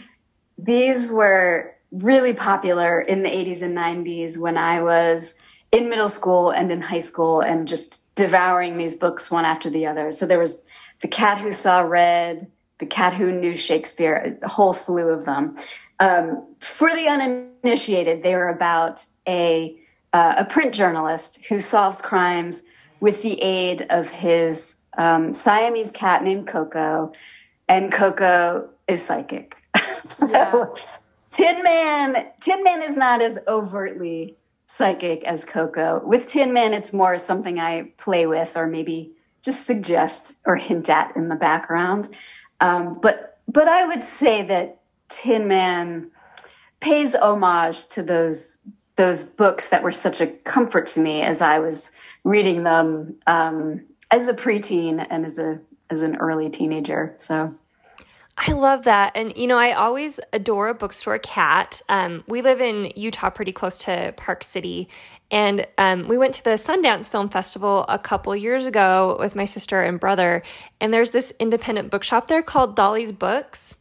These 0.58 1.10
were 1.10 1.74
really 1.90 2.32
popular 2.32 3.00
in 3.00 3.22
the 3.22 3.28
80s 3.28 3.62
and 3.62 3.76
90s 3.76 4.36
when 4.36 4.56
I 4.56 4.82
was 4.82 5.34
in 5.72 5.88
middle 5.88 6.08
school 6.08 6.50
and 6.50 6.70
in 6.70 6.80
high 6.80 7.00
school 7.00 7.40
and 7.40 7.66
just 7.66 8.14
devouring 8.14 8.76
these 8.76 8.96
books 8.96 9.30
one 9.30 9.44
after 9.44 9.70
the 9.70 9.86
other. 9.86 10.12
So 10.12 10.26
there 10.26 10.38
was 10.38 10.58
The 11.02 11.08
Cat 11.08 11.38
Who 11.38 11.50
Saw 11.50 11.80
Red, 11.80 12.50
the 12.84 12.94
cat 12.94 13.14
who 13.14 13.32
knew 13.32 13.56
Shakespeare, 13.56 14.38
a 14.42 14.48
whole 14.48 14.72
slew 14.72 15.08
of 15.08 15.24
them. 15.24 15.56
Um, 16.00 16.46
for 16.60 16.90
the 16.94 17.08
uninitiated, 17.08 18.22
they 18.22 18.34
were 18.34 18.48
about 18.48 19.04
a 19.26 19.76
uh, 20.12 20.34
a 20.38 20.44
print 20.44 20.72
journalist 20.72 21.44
who 21.46 21.58
solves 21.58 22.00
crimes 22.00 22.62
with 23.00 23.22
the 23.22 23.40
aid 23.42 23.84
of 23.90 24.10
his 24.10 24.82
um, 24.96 25.32
Siamese 25.32 25.90
cat 25.90 26.22
named 26.22 26.46
Koko, 26.46 27.12
and 27.68 27.92
Koko 27.92 28.68
is 28.86 29.02
psychic. 29.02 29.56
so 30.08 30.30
yeah. 30.30 30.66
Tin 31.30 31.64
Man, 31.64 32.28
Tin 32.40 32.62
Man 32.62 32.80
is 32.82 32.96
not 32.96 33.20
as 33.20 33.40
overtly 33.48 34.36
psychic 34.66 35.24
as 35.24 35.44
Koko. 35.44 36.00
With 36.04 36.28
Tin 36.28 36.52
Man, 36.52 36.74
it's 36.74 36.92
more 36.92 37.18
something 37.18 37.58
I 37.58 37.90
play 37.96 38.26
with 38.26 38.56
or 38.56 38.68
maybe 38.68 39.12
just 39.42 39.66
suggest 39.66 40.34
or 40.46 40.56
hint 40.56 40.88
at 40.88 41.16
in 41.16 41.28
the 41.28 41.34
background. 41.34 42.08
Um, 42.64 42.98
but 43.00 43.38
but 43.46 43.68
I 43.68 43.86
would 43.86 44.02
say 44.02 44.42
that 44.42 44.80
Tin 45.10 45.46
Man 45.48 46.10
pays 46.80 47.14
homage 47.14 47.88
to 47.88 48.02
those 48.02 48.58
those 48.96 49.24
books 49.24 49.68
that 49.68 49.82
were 49.82 49.92
such 49.92 50.20
a 50.20 50.26
comfort 50.26 50.86
to 50.86 51.00
me 51.00 51.20
as 51.20 51.40
I 51.42 51.58
was 51.58 51.90
reading 52.22 52.62
them 52.62 53.16
um, 53.26 53.84
as 54.10 54.28
a 54.28 54.34
preteen 54.34 55.06
and 55.10 55.26
as 55.26 55.38
a 55.38 55.58
as 55.90 56.02
an 56.02 56.16
early 56.16 56.48
teenager. 56.48 57.14
So. 57.18 57.54
I 58.36 58.50
love 58.50 58.82
that. 58.82 59.12
And, 59.14 59.36
you 59.36 59.46
know, 59.46 59.58
I 59.58 59.70
always 59.72 60.18
adore 60.32 60.66
a 60.66 60.74
bookstore 60.74 61.20
cat. 61.20 61.80
Um, 61.88 62.24
we 62.26 62.42
live 62.42 62.60
in 62.60 62.92
Utah, 62.96 63.30
pretty 63.30 63.52
close 63.52 63.78
to 63.78 64.12
Park 64.16 64.42
City. 64.42 64.88
And 65.30 65.66
um, 65.78 66.06
we 66.06 66.18
went 66.18 66.34
to 66.34 66.44
the 66.44 66.50
Sundance 66.50 67.10
Film 67.10 67.28
Festival 67.28 67.84
a 67.88 67.98
couple 67.98 68.34
years 68.36 68.66
ago 68.66 69.16
with 69.18 69.34
my 69.34 69.44
sister 69.44 69.82
and 69.82 69.98
brother. 69.98 70.42
And 70.80 70.92
there's 70.92 71.10
this 71.10 71.32
independent 71.40 71.90
bookshop 71.90 72.28
there 72.28 72.42
called 72.42 72.76
Dolly's 72.76 73.12
Books. 73.12 73.76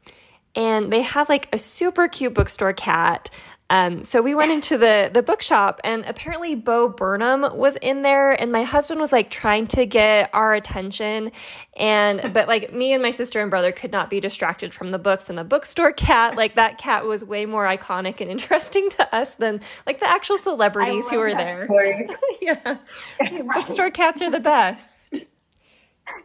And 0.56 0.92
they 0.92 1.02
have 1.02 1.30
like 1.30 1.50
a 1.54 1.58
super 1.58 2.08
cute 2.08 2.34
bookstore 2.34 2.74
cat 2.74 3.30
um, 3.74 4.04
so 4.04 4.22
we 4.22 4.36
went 4.36 4.52
into 4.52 4.78
the 4.78 5.10
the 5.12 5.24
bookshop, 5.24 5.82
and 5.84 6.06
apparently 6.06 6.54
Bo 6.54 6.90
Burnham 6.90 7.58
was 7.58 7.76
in 7.78 8.04
there, 8.04 8.40
and 8.40 8.52
my 8.52 8.62
husband 8.62 9.00
was 9.00 9.12
like 9.12 9.32
trying 9.32 9.66
to 9.68 9.88
get 9.88 10.30
our 10.32 10.54
attention, 10.54 11.32
and 11.76 12.32
but 12.36 12.48
like 12.48 12.72
me 12.72 12.94
and 12.94 13.02
my 13.02 13.10
sister 13.10 13.42
and 13.42 13.50
brother 13.50 13.72
could 13.72 13.92
not 13.92 14.12
be 14.12 14.20
distracted 14.20 14.76
from 14.76 14.90
the 14.90 15.00
books 15.00 15.28
and 15.28 15.40
the 15.40 15.44
bookstore 15.44 15.92
cat. 15.92 16.36
Like 16.44 16.56
that 16.56 16.78
cat 16.78 17.06
was 17.06 17.24
way 17.24 17.46
more 17.46 17.66
iconic 17.66 18.20
and 18.20 18.30
interesting 18.30 18.90
to 18.92 19.16
us 19.16 19.36
than 19.36 19.62
like 19.88 20.02
the 20.02 20.10
actual 20.10 20.38
celebrities 20.38 21.10
who 21.10 21.18
were 21.18 21.34
there. 21.34 21.66
yeah, 22.42 22.78
right. 23.22 23.48
bookstore 23.54 23.90
cats 23.90 24.22
are 24.22 24.30
the 24.30 24.42
best. 24.42 25.16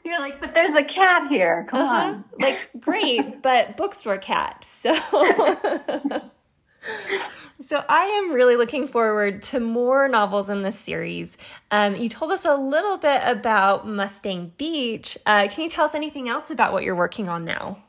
You're 0.04 0.18
like, 0.18 0.40
but 0.40 0.54
there's 0.54 0.74
a 0.74 0.82
cat 0.82 1.28
here. 1.28 1.66
Come 1.70 1.82
uh-huh. 1.82 1.94
on. 1.94 2.24
Like, 2.40 2.58
great, 2.80 3.42
but 3.42 3.76
bookstore 3.76 4.18
cat. 4.18 4.64
So 4.64 4.92
So 7.61 7.85
I 7.88 8.05
am 8.05 8.33
really 8.33 8.57
looking 8.57 8.87
forward 8.87 9.43
to 9.43 9.61
more 9.61 10.09
novels 10.09 10.49
in 10.49 10.62
this 10.62 10.79
series. 10.79 11.37
Um, 11.73 11.97
you 11.97 12.09
told 12.09 12.31
us 12.31 12.45
a 12.45 12.55
little 12.55 12.97
bit 12.97 13.21
about 13.25 13.87
Mustang 13.87 14.53
Beach. 14.57 15.19
Uh, 15.27 15.49
can 15.51 15.64
you 15.64 15.71
tell 15.71 15.85
us 15.85 15.95
anything 15.95 16.29
else 16.29 16.51
about 16.51 16.73
what 16.73 16.85
you're 16.85 16.95
working 16.95 17.29
on 17.29 17.45
now? 17.45 17.83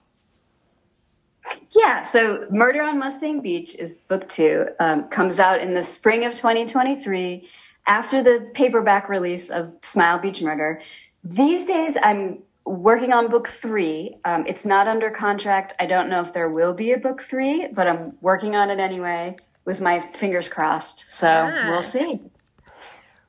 Yeah, 1.72 2.04
so 2.04 2.48
Murder 2.50 2.82
on 2.82 2.98
Mustang 3.00 3.42
Beach 3.42 3.76
is 3.76 3.96
book 3.96 4.28
two. 4.28 4.68
Um, 4.80 5.08
comes 5.10 5.40
out 5.40 5.62
in 5.62 5.74
the 5.74 5.84
spring 5.84 6.26
of 6.26 6.34
2023 6.34 7.48
after 7.88 8.24
the 8.24 8.50
paperback 8.54 9.08
release 9.08 9.50
of 9.50 9.72
Smile 9.84 10.20
Beach 10.20 10.42
Murder. 10.42 10.82
These 11.24 11.66
days, 11.66 11.96
I'm 12.02 12.40
working 12.70 13.14
on 13.14 13.30
book 13.30 13.48
three. 13.48 14.16
Um, 14.26 14.46
it's 14.48 14.64
not 14.64 14.88
under 14.88 15.10
contract. 15.10 15.74
I 15.80 15.88
don't 15.88 16.10
know 16.10 16.22
if 16.22 16.34
there 16.34 16.50
will 16.50 16.74
be 16.74 16.92
a 16.92 16.98
book 16.98 17.24
three, 17.24 17.68
but 17.74 17.88
I'm 17.88 18.16
working 18.22 18.56
on 18.56 18.70
it 18.70 18.80
anyway 18.80 19.36
with 19.66 19.82
my 19.82 20.00
fingers 20.00 20.48
crossed. 20.50 21.10
So 21.10 21.28
yeah. 21.28 21.70
we'll 21.70 21.84
see. 21.84 22.22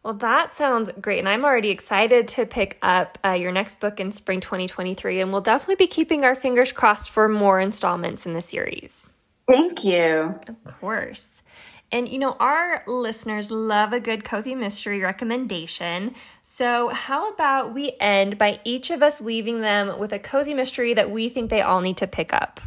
Well, 0.02 0.14
that 0.14 0.54
sounds 0.54 0.90
great. 1.00 1.18
And 1.18 1.28
I'm 1.28 1.44
already 1.44 1.70
excited 1.70 2.28
to 2.28 2.46
pick 2.46 2.78
up 2.82 3.18
uh, 3.24 3.32
your 3.32 3.52
next 3.52 3.80
book 3.80 3.98
in 4.00 4.12
spring 4.12 4.40
2023. 4.40 5.20
And 5.20 5.32
we'll 5.32 5.40
definitely 5.42 5.74
be 5.76 5.86
keeping 5.86 6.24
our 6.24 6.34
fingers 6.34 6.72
crossed 6.72 7.10
for 7.10 7.28
more 7.28 7.60
installments 7.60 8.26
in 8.26 8.34
the 8.34 8.40
series. 8.40 9.12
Thank 9.50 9.84
you. 9.84 10.38
Of 10.48 10.80
course. 10.80 11.42
And 11.92 12.08
you 12.08 12.18
know, 12.18 12.36
our 12.38 12.84
listeners 12.86 13.50
love 13.50 13.92
a 13.92 14.00
good 14.00 14.24
cozy 14.24 14.54
mystery 14.54 15.00
recommendation. 15.00 16.14
So, 16.42 16.88
how 16.88 17.30
about 17.30 17.74
we 17.74 17.92
end 17.98 18.38
by 18.38 18.60
each 18.64 18.90
of 18.90 19.02
us 19.02 19.20
leaving 19.20 19.60
them 19.60 19.98
with 19.98 20.12
a 20.12 20.18
cozy 20.18 20.54
mystery 20.54 20.94
that 20.94 21.10
we 21.10 21.28
think 21.28 21.50
they 21.50 21.62
all 21.62 21.80
need 21.80 21.96
to 21.96 22.06
pick 22.06 22.32
up? 22.32 22.60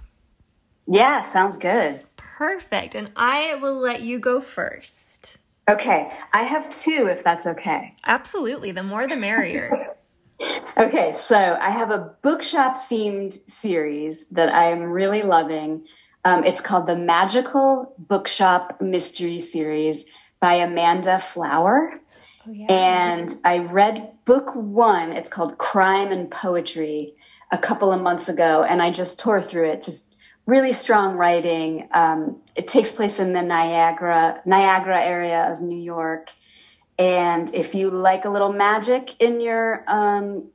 Yeah, 0.87 1.21
sounds 1.21 1.57
good. 1.57 2.01
Perfect. 2.17 2.95
And 2.95 3.11
I 3.15 3.55
will 3.55 3.75
let 3.75 4.01
you 4.01 4.19
go 4.19 4.41
first. 4.41 5.37
Okay. 5.69 6.11
I 6.33 6.43
have 6.43 6.69
two, 6.69 7.07
if 7.09 7.23
that's 7.23 7.47
okay. 7.47 7.95
Absolutely. 8.05 8.71
The 8.71 8.83
more 8.83 9.07
the 9.07 9.15
merrier. 9.15 9.95
okay. 10.77 11.11
So 11.13 11.57
I 11.59 11.69
have 11.69 11.89
a 11.89 12.15
bookshop 12.21 12.77
themed 12.77 13.49
series 13.49 14.27
that 14.29 14.53
I 14.53 14.71
am 14.71 14.81
really 14.81 15.21
loving. 15.21 15.85
Um, 16.25 16.43
it's 16.43 16.61
called 16.61 16.87
the 16.87 16.95
Magical 16.95 17.93
Bookshop 17.97 18.81
Mystery 18.81 19.39
Series 19.39 20.05
by 20.39 20.55
Amanda 20.55 21.19
Flower. 21.19 21.99
Oh, 22.47 22.51
yeah. 22.51 22.65
And 22.69 23.33
I 23.43 23.59
read 23.59 24.11
book 24.25 24.55
one. 24.55 25.11
It's 25.11 25.29
called 25.29 25.57
Crime 25.57 26.11
and 26.11 26.29
Poetry 26.31 27.13
a 27.51 27.57
couple 27.57 27.91
of 27.91 28.01
months 28.01 28.29
ago. 28.29 28.63
And 28.63 28.81
I 28.81 28.91
just 28.91 29.19
tore 29.19 29.41
through 29.41 29.71
it, 29.71 29.83
just 29.83 30.13
really 30.45 30.71
strong 30.71 31.15
writing. 31.15 31.87
Um, 31.93 32.37
it 32.55 32.67
takes 32.67 32.91
place 32.91 33.19
in 33.19 33.33
the 33.33 33.41
Niagara 33.41 34.41
Niagara 34.45 35.01
area 35.01 35.53
of 35.53 35.61
New 35.61 35.81
York, 35.81 36.31
and 36.99 37.53
if 37.53 37.73
you 37.73 37.89
like 37.89 38.25
a 38.25 38.29
little 38.29 38.53
magic 38.53 39.19
in 39.21 39.39
your 39.39 39.83
um, 39.87 40.49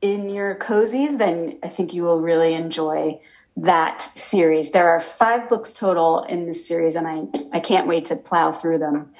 in 0.00 0.28
your 0.28 0.54
cozies, 0.56 1.18
then 1.18 1.58
I 1.62 1.68
think 1.68 1.94
you 1.94 2.02
will 2.02 2.20
really 2.20 2.54
enjoy 2.54 3.20
that 3.56 4.02
series. 4.02 4.70
There 4.70 4.88
are 4.88 5.00
five 5.00 5.48
books 5.48 5.72
total 5.74 6.24
in 6.24 6.46
this 6.46 6.66
series, 6.66 6.96
and 6.96 7.06
I, 7.06 7.24
I 7.52 7.60
can't 7.60 7.86
wait 7.86 8.06
to 8.06 8.16
plow 8.16 8.52
through 8.52 8.78
them. 8.78 9.12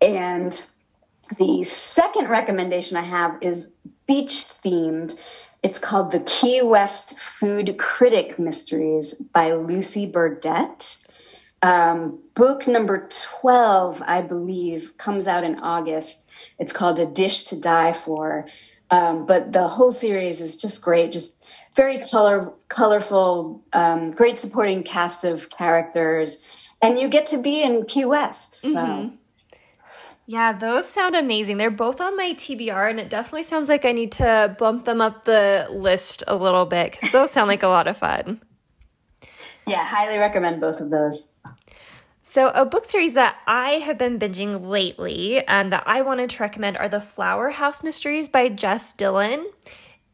And 0.00 0.64
the 1.38 1.62
second 1.64 2.28
recommendation 2.28 2.96
I 2.96 3.02
have 3.02 3.36
is 3.40 3.74
beach 4.06 4.46
themed. 4.64 5.20
It's 5.62 5.78
called 5.78 6.12
The 6.12 6.20
Key 6.20 6.62
West 6.62 7.18
Food 7.18 7.78
Critic 7.78 8.38
Mysteries 8.38 9.14
by 9.14 9.52
Lucy 9.52 10.10
Burdette. 10.10 11.04
Um, 11.60 12.20
book 12.34 12.68
number 12.68 13.08
12, 13.10 14.02
I 14.06 14.22
believe, 14.22 14.96
comes 14.96 15.26
out 15.26 15.42
in 15.42 15.58
August. 15.58 16.30
It's 16.58 16.72
called 16.72 17.00
A 17.00 17.06
Dish 17.06 17.42
to 17.44 17.60
Die 17.60 17.92
For. 17.92 18.46
Um, 18.90 19.26
but 19.26 19.52
the 19.52 19.66
whole 19.66 19.90
series 19.90 20.40
is 20.40 20.56
just 20.56 20.82
great, 20.82 21.12
just 21.12 21.37
very 21.78 21.98
color, 22.00 22.52
colorful, 22.68 23.62
um, 23.72 24.10
great 24.10 24.36
supporting 24.36 24.82
cast 24.82 25.22
of 25.22 25.48
characters. 25.48 26.44
And 26.82 26.98
you 26.98 27.08
get 27.08 27.24
to 27.26 27.40
be 27.40 27.62
in 27.62 27.84
Key 27.84 28.04
West. 28.04 28.56
So. 28.56 28.74
Mm-hmm. 28.74 29.14
Yeah, 30.26 30.52
those 30.52 30.86
sound 30.86 31.14
amazing. 31.14 31.56
They're 31.56 31.70
both 31.70 32.00
on 32.02 32.16
my 32.16 32.34
TBR, 32.34 32.90
and 32.90 33.00
it 33.00 33.08
definitely 33.08 33.44
sounds 33.44 33.68
like 33.70 33.86
I 33.86 33.92
need 33.92 34.12
to 34.12 34.54
bump 34.58 34.84
them 34.84 35.00
up 35.00 35.24
the 35.24 35.66
list 35.70 36.22
a 36.26 36.34
little 36.34 36.66
bit 36.66 36.92
because 36.92 37.12
those 37.12 37.30
sound 37.30 37.48
like 37.48 37.62
a 37.62 37.68
lot 37.68 37.86
of 37.86 37.96
fun. 37.96 38.42
Yeah, 39.66 39.84
highly 39.84 40.18
recommend 40.18 40.60
both 40.60 40.80
of 40.80 40.90
those. 40.90 41.32
So, 42.24 42.50
a 42.50 42.66
book 42.66 42.84
series 42.84 43.14
that 43.14 43.36
I 43.46 43.70
have 43.86 43.96
been 43.96 44.18
binging 44.18 44.66
lately 44.66 45.42
and 45.46 45.72
that 45.72 45.84
I 45.86 46.02
wanted 46.02 46.28
to 46.30 46.42
recommend 46.42 46.76
are 46.76 46.88
the 46.90 47.00
Flower 47.00 47.48
House 47.48 47.82
Mysteries 47.82 48.28
by 48.28 48.50
Jess 48.50 48.92
Dylan. 48.92 49.46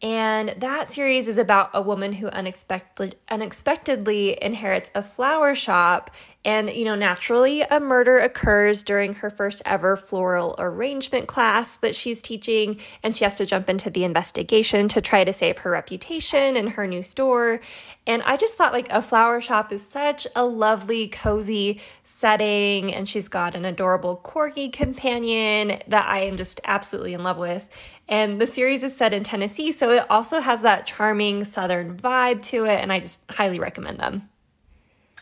And 0.02 0.54
that 0.58 0.92
series 0.92 1.28
is 1.28 1.38
about 1.38 1.70
a 1.72 1.80
woman 1.80 2.12
who 2.12 2.28
unexpected, 2.28 3.16
unexpectedly 3.30 4.36
inherits 4.42 4.90
a 4.94 5.02
flower 5.02 5.54
shop. 5.54 6.10
And, 6.44 6.68
you 6.68 6.84
know, 6.84 6.94
naturally, 6.94 7.62
a 7.62 7.80
murder 7.80 8.18
occurs 8.18 8.82
during 8.82 9.14
her 9.14 9.30
first 9.30 9.62
ever 9.64 9.96
floral 9.96 10.56
arrangement 10.58 11.26
class 11.26 11.76
that 11.76 11.94
she's 11.94 12.20
teaching. 12.20 12.76
And 13.02 13.16
she 13.16 13.24
has 13.24 13.36
to 13.36 13.46
jump 13.46 13.70
into 13.70 13.88
the 13.88 14.04
investigation 14.04 14.88
to 14.88 15.00
try 15.00 15.24
to 15.24 15.32
save 15.32 15.56
her 15.58 15.70
reputation 15.70 16.54
and 16.54 16.68
her 16.72 16.86
new 16.86 17.02
store. 17.02 17.62
And 18.06 18.22
I 18.24 18.36
just 18.36 18.58
thought 18.58 18.74
like 18.74 18.90
a 18.90 19.00
flower 19.00 19.40
shop 19.40 19.72
is 19.72 19.86
such 19.86 20.26
a 20.36 20.44
lovely, 20.44 21.08
cozy 21.08 21.80
setting. 22.02 22.92
And 22.92 23.08
she's 23.08 23.28
got 23.28 23.54
an 23.54 23.64
adorable 23.64 24.20
corgi 24.22 24.70
companion 24.70 25.80
that 25.88 26.06
I 26.06 26.24
am 26.24 26.36
just 26.36 26.60
absolutely 26.66 27.14
in 27.14 27.22
love 27.22 27.38
with. 27.38 27.66
And 28.08 28.40
the 28.40 28.46
series 28.46 28.82
is 28.82 28.96
set 28.96 29.14
in 29.14 29.24
Tennessee, 29.24 29.72
so 29.72 29.90
it 29.90 30.06
also 30.10 30.40
has 30.40 30.62
that 30.62 30.86
charming 30.86 31.44
southern 31.44 31.96
vibe 31.96 32.42
to 32.42 32.64
it, 32.64 32.80
and 32.80 32.92
I 32.92 33.00
just 33.00 33.20
highly 33.30 33.58
recommend 33.58 33.98
them. 33.98 34.28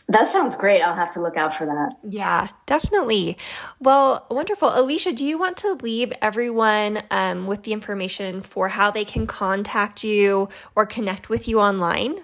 That 0.09 0.27
sounds 0.27 0.57
great. 0.57 0.81
I'll 0.81 0.95
have 0.95 1.11
to 1.11 1.21
look 1.21 1.37
out 1.37 1.55
for 1.55 1.65
that. 1.65 1.93
Yeah, 2.03 2.49
definitely. 2.65 3.37
Well, 3.79 4.27
wonderful. 4.29 4.77
Alicia, 4.77 5.13
do 5.13 5.25
you 5.25 5.37
want 5.37 5.55
to 5.57 5.75
leave 5.81 6.11
everyone 6.21 7.03
um, 7.09 7.47
with 7.47 7.63
the 7.63 7.71
information 7.71 8.41
for 8.41 8.67
how 8.67 8.91
they 8.91 9.05
can 9.05 9.27
contact 9.27 10.03
you 10.03 10.49
or 10.75 10.85
connect 10.85 11.29
with 11.29 11.47
you 11.47 11.61
online? 11.61 12.17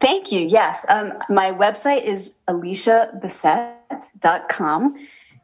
Thank 0.00 0.30
you. 0.30 0.38
Yes. 0.40 0.86
Um, 0.88 1.14
my 1.28 1.50
website 1.50 2.04
is 2.04 2.36
aliciabessette.com. 2.46 4.94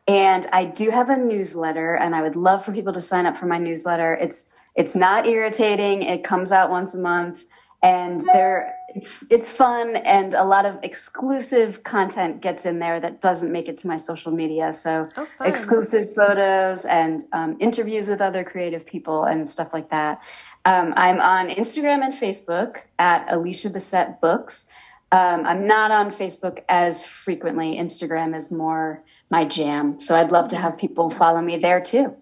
And 0.08 0.46
I 0.52 0.64
do 0.64 0.90
have 0.90 1.10
a 1.10 1.16
newsletter, 1.16 1.94
and 1.94 2.14
I 2.14 2.22
would 2.22 2.36
love 2.36 2.64
for 2.64 2.72
people 2.72 2.92
to 2.92 3.00
sign 3.00 3.26
up 3.26 3.36
for 3.36 3.46
my 3.46 3.58
newsletter. 3.58 4.14
It's 4.14 4.52
it's 4.74 4.96
not 4.96 5.26
irritating. 5.26 6.02
It 6.02 6.24
comes 6.24 6.52
out 6.52 6.70
once 6.70 6.94
a 6.94 6.98
month, 6.98 7.44
and 7.82 8.20
there 8.32 8.74
it's 8.94 9.24
it's 9.30 9.52
fun, 9.52 9.96
and 9.96 10.34
a 10.34 10.44
lot 10.44 10.66
of 10.66 10.78
exclusive 10.82 11.84
content 11.84 12.40
gets 12.40 12.66
in 12.66 12.78
there 12.78 12.98
that 13.00 13.20
doesn't 13.20 13.52
make 13.52 13.68
it 13.68 13.76
to 13.78 13.88
my 13.88 13.96
social 13.96 14.32
media. 14.32 14.72
So 14.72 15.08
oh, 15.16 15.28
exclusive 15.42 16.12
photos 16.14 16.84
and 16.84 17.22
um, 17.32 17.56
interviews 17.60 18.08
with 18.08 18.20
other 18.20 18.42
creative 18.42 18.86
people 18.86 19.24
and 19.24 19.48
stuff 19.48 19.72
like 19.72 19.90
that. 19.90 20.20
Um, 20.64 20.92
I'm 20.96 21.20
on 21.20 21.48
Instagram 21.48 22.04
and 22.04 22.12
Facebook 22.12 22.78
at 22.98 23.32
Alicia 23.32 23.70
Bessette 23.70 24.20
Books. 24.20 24.66
Um, 25.12 25.44
I'm 25.44 25.66
not 25.66 25.90
on 25.90 26.10
Facebook 26.10 26.62
as 26.68 27.04
frequently. 27.04 27.76
Instagram 27.76 28.36
is 28.36 28.50
more 28.50 29.02
my 29.30 29.44
jam. 29.44 30.00
So 30.00 30.16
I'd 30.16 30.32
love 30.32 30.48
to 30.48 30.56
have 30.56 30.76
people 30.78 31.10
follow 31.10 31.40
me 31.40 31.56
there 31.56 31.80
too. 31.80 32.16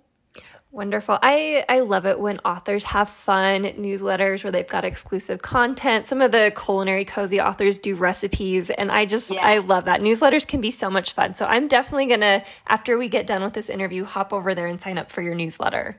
Wonderful. 0.71 1.19
I, 1.23 1.65
I 1.67 1.81
love 1.81 2.05
it 2.05 2.21
when 2.21 2.39
authors 2.41 2.85
have 2.85 3.09
fun 3.09 3.63
newsletters 3.63 4.45
where 4.45 4.53
they've 4.53 4.69
got 4.69 4.85
exclusive 4.85 5.41
content. 5.41 6.07
Some 6.07 6.21
of 6.21 6.31
the 6.31 6.53
culinary 6.55 7.07
cozy 7.07 7.41
authors 7.41 7.79
do 7.79 7.95
recipes, 7.95 8.69
and 8.69 8.93
I 8.93 9.07
just, 9.07 9.35
yeah. 9.35 9.47
I 9.47 9.59
love 9.59 9.87
that. 9.87 10.03
Newsletters 10.03 10.47
can 10.47 10.61
be 10.61 10.71
so 10.71 10.91
much 10.91 11.15
fun. 11.15 11.35
So 11.37 11.47
I'm 11.47 11.69
definitely 11.69 12.07
going 12.07 12.21
to, 12.21 12.45
after 12.67 12.99
we 12.99 13.09
get 13.09 13.27
done 13.27 13.43
with 13.43 13.55
this 13.55 13.71
interview, 13.71 14.05
hop 14.05 14.35
over 14.35 14.55
there 14.55 14.67
and 14.67 14.81
sign 14.81 14.99
up 14.99 15.11
for 15.11 15.23
your 15.23 15.35
newsletter. 15.35 15.97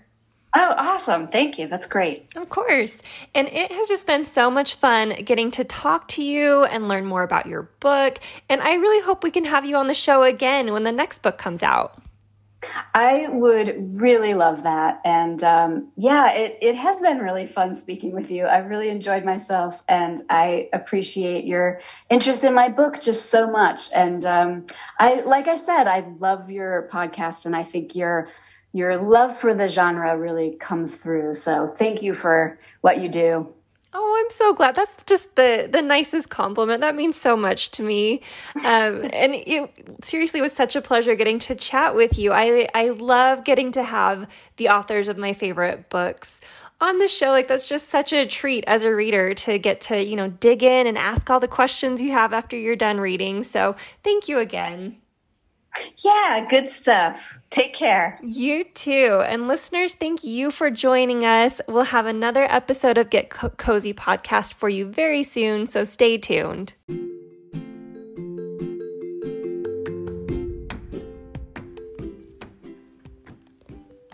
Oh, 0.55 0.73
awesome. 0.77 1.27
Thank 1.27 1.59
you. 1.59 1.67
That's 1.67 1.85
great. 1.85 2.35
Of 2.35 2.49
course. 2.49 2.97
And 3.35 3.47
it 3.49 3.71
has 3.71 3.87
just 3.87 4.07
been 4.07 4.25
so 4.25 4.49
much 4.49 4.75
fun 4.75 5.13
getting 5.23 5.51
to 5.51 5.63
talk 5.63 6.07
to 6.09 6.23
you 6.23 6.63
and 6.65 6.87
learn 6.87 7.05
more 7.05 7.21
about 7.21 7.45
your 7.45 7.63
book. 7.79 8.19
And 8.49 8.61
I 8.61 8.73
really 8.73 9.03
hope 9.03 9.23
we 9.23 9.31
can 9.31 9.45
have 9.45 9.65
you 9.65 9.75
on 9.75 9.87
the 9.87 9.93
show 9.93 10.23
again 10.23 10.71
when 10.73 10.83
the 10.83 10.91
next 10.91 11.19
book 11.19 11.37
comes 11.37 11.61
out. 11.61 12.01
I 12.93 13.27
would 13.29 14.01
really 14.01 14.33
love 14.33 14.63
that. 14.63 14.99
And 15.05 15.41
um, 15.43 15.91
yeah, 15.95 16.31
it, 16.31 16.57
it 16.61 16.75
has 16.75 16.99
been 16.99 17.19
really 17.19 17.47
fun 17.47 17.75
speaking 17.75 18.11
with 18.11 18.29
you. 18.29 18.45
I've 18.47 18.65
really 18.65 18.89
enjoyed 18.89 19.23
myself 19.23 19.81
and 19.87 20.19
I 20.29 20.67
appreciate 20.73 21.45
your 21.45 21.79
interest 22.09 22.43
in 22.43 22.53
my 22.53 22.67
book 22.67 23.01
just 23.01 23.29
so 23.29 23.49
much. 23.49 23.89
And 23.93 24.25
um, 24.25 24.65
I, 24.99 25.21
like 25.21 25.47
I 25.47 25.55
said, 25.55 25.85
I 25.87 26.05
love 26.17 26.49
your 26.49 26.89
podcast 26.91 27.45
and 27.45 27.55
I 27.55 27.63
think 27.63 27.95
you're 27.95 28.27
your 28.73 28.97
love 28.97 29.35
for 29.37 29.53
the 29.53 29.67
genre 29.67 30.17
really 30.17 30.55
comes 30.59 30.97
through. 30.97 31.33
So 31.33 31.73
thank 31.75 32.01
you 32.01 32.13
for 32.13 32.59
what 32.81 32.99
you 32.99 33.09
do. 33.09 33.53
Oh, 33.91 34.23
I'm 34.23 34.29
so 34.29 34.53
glad. 34.53 34.75
That's 34.75 35.03
just 35.03 35.35
the 35.35 35.67
the 35.71 35.81
nicest 35.81 36.29
compliment. 36.29 36.81
That 36.81 36.95
means 36.95 37.15
so 37.15 37.35
much 37.35 37.71
to 37.71 37.83
me. 37.83 38.21
Um, 38.57 38.63
and 39.13 39.33
it 39.33 39.71
seriously 40.03 40.41
was 40.41 40.53
such 40.53 40.75
a 40.75 40.81
pleasure 40.81 41.15
getting 41.15 41.39
to 41.39 41.55
chat 41.55 41.95
with 41.95 42.19
you. 42.19 42.31
I 42.31 42.69
I 42.75 42.89
love 42.89 43.43
getting 43.43 43.71
to 43.71 43.83
have 43.83 44.27
the 44.57 44.69
authors 44.69 45.07
of 45.09 45.17
my 45.17 45.33
favorite 45.33 45.89
books 45.89 46.39
on 46.79 46.99
the 46.99 47.07
show. 47.07 47.29
Like 47.29 47.47
that's 47.47 47.67
just 47.67 47.89
such 47.89 48.13
a 48.13 48.27
treat 48.27 48.63
as 48.67 48.83
a 48.83 48.93
reader 48.93 49.33
to 49.33 49.57
get 49.57 49.81
to, 49.81 50.03
you 50.03 50.15
know, 50.15 50.29
dig 50.29 50.61
in 50.61 50.85
and 50.85 50.97
ask 50.97 51.27
all 51.31 51.39
the 51.39 51.47
questions 51.47 51.99
you 51.99 52.11
have 52.11 52.31
after 52.31 52.55
you're 52.55 52.75
done 52.75 52.99
reading. 52.99 53.43
So, 53.43 53.75
thank 54.03 54.29
you 54.29 54.37
again. 54.37 54.97
Yeah, 55.97 56.45
good 56.49 56.69
stuff. 56.69 57.39
Take 57.49 57.73
care. 57.73 58.19
You 58.23 58.63
too. 58.63 59.23
And 59.25 59.47
listeners, 59.47 59.93
thank 59.93 60.23
you 60.23 60.51
for 60.51 60.69
joining 60.69 61.23
us. 61.23 61.61
We'll 61.67 61.83
have 61.83 62.05
another 62.05 62.43
episode 62.43 62.97
of 62.97 63.09
Get 63.09 63.29
Co- 63.29 63.49
Cozy 63.49 63.93
podcast 63.93 64.53
for 64.53 64.69
you 64.69 64.85
very 64.85 65.23
soon, 65.23 65.67
so 65.67 65.83
stay 65.83 66.17
tuned. 66.17 66.73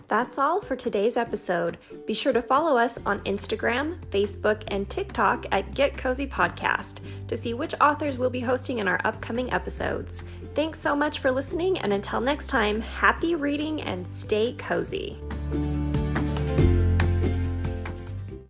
That's 0.08 0.38
all 0.38 0.60
for 0.60 0.76
today's 0.76 1.16
episode. 1.16 1.78
Be 2.06 2.14
sure 2.14 2.32
to 2.32 2.42
follow 2.42 2.76
us 2.76 2.98
on 3.04 3.20
Instagram, 3.20 3.98
Facebook, 4.10 4.62
and 4.68 4.88
TikTok 4.88 5.46
at 5.50 5.74
Get 5.74 5.96
Cozy 5.96 6.26
Podcast 6.26 6.98
to 7.28 7.36
see 7.36 7.54
which 7.54 7.74
authors 7.80 8.16
we'll 8.16 8.30
be 8.30 8.40
hosting 8.40 8.78
in 8.78 8.86
our 8.86 9.00
upcoming 9.04 9.52
episodes. 9.52 10.22
Thanks 10.54 10.80
so 10.80 10.94
much 10.94 11.18
for 11.18 11.30
listening, 11.30 11.78
and 11.78 11.92
until 11.92 12.20
next 12.20 12.46
time, 12.46 12.80
happy 12.80 13.34
reading 13.34 13.82
and 13.82 14.06
stay 14.06 14.54
cozy. 14.58 15.18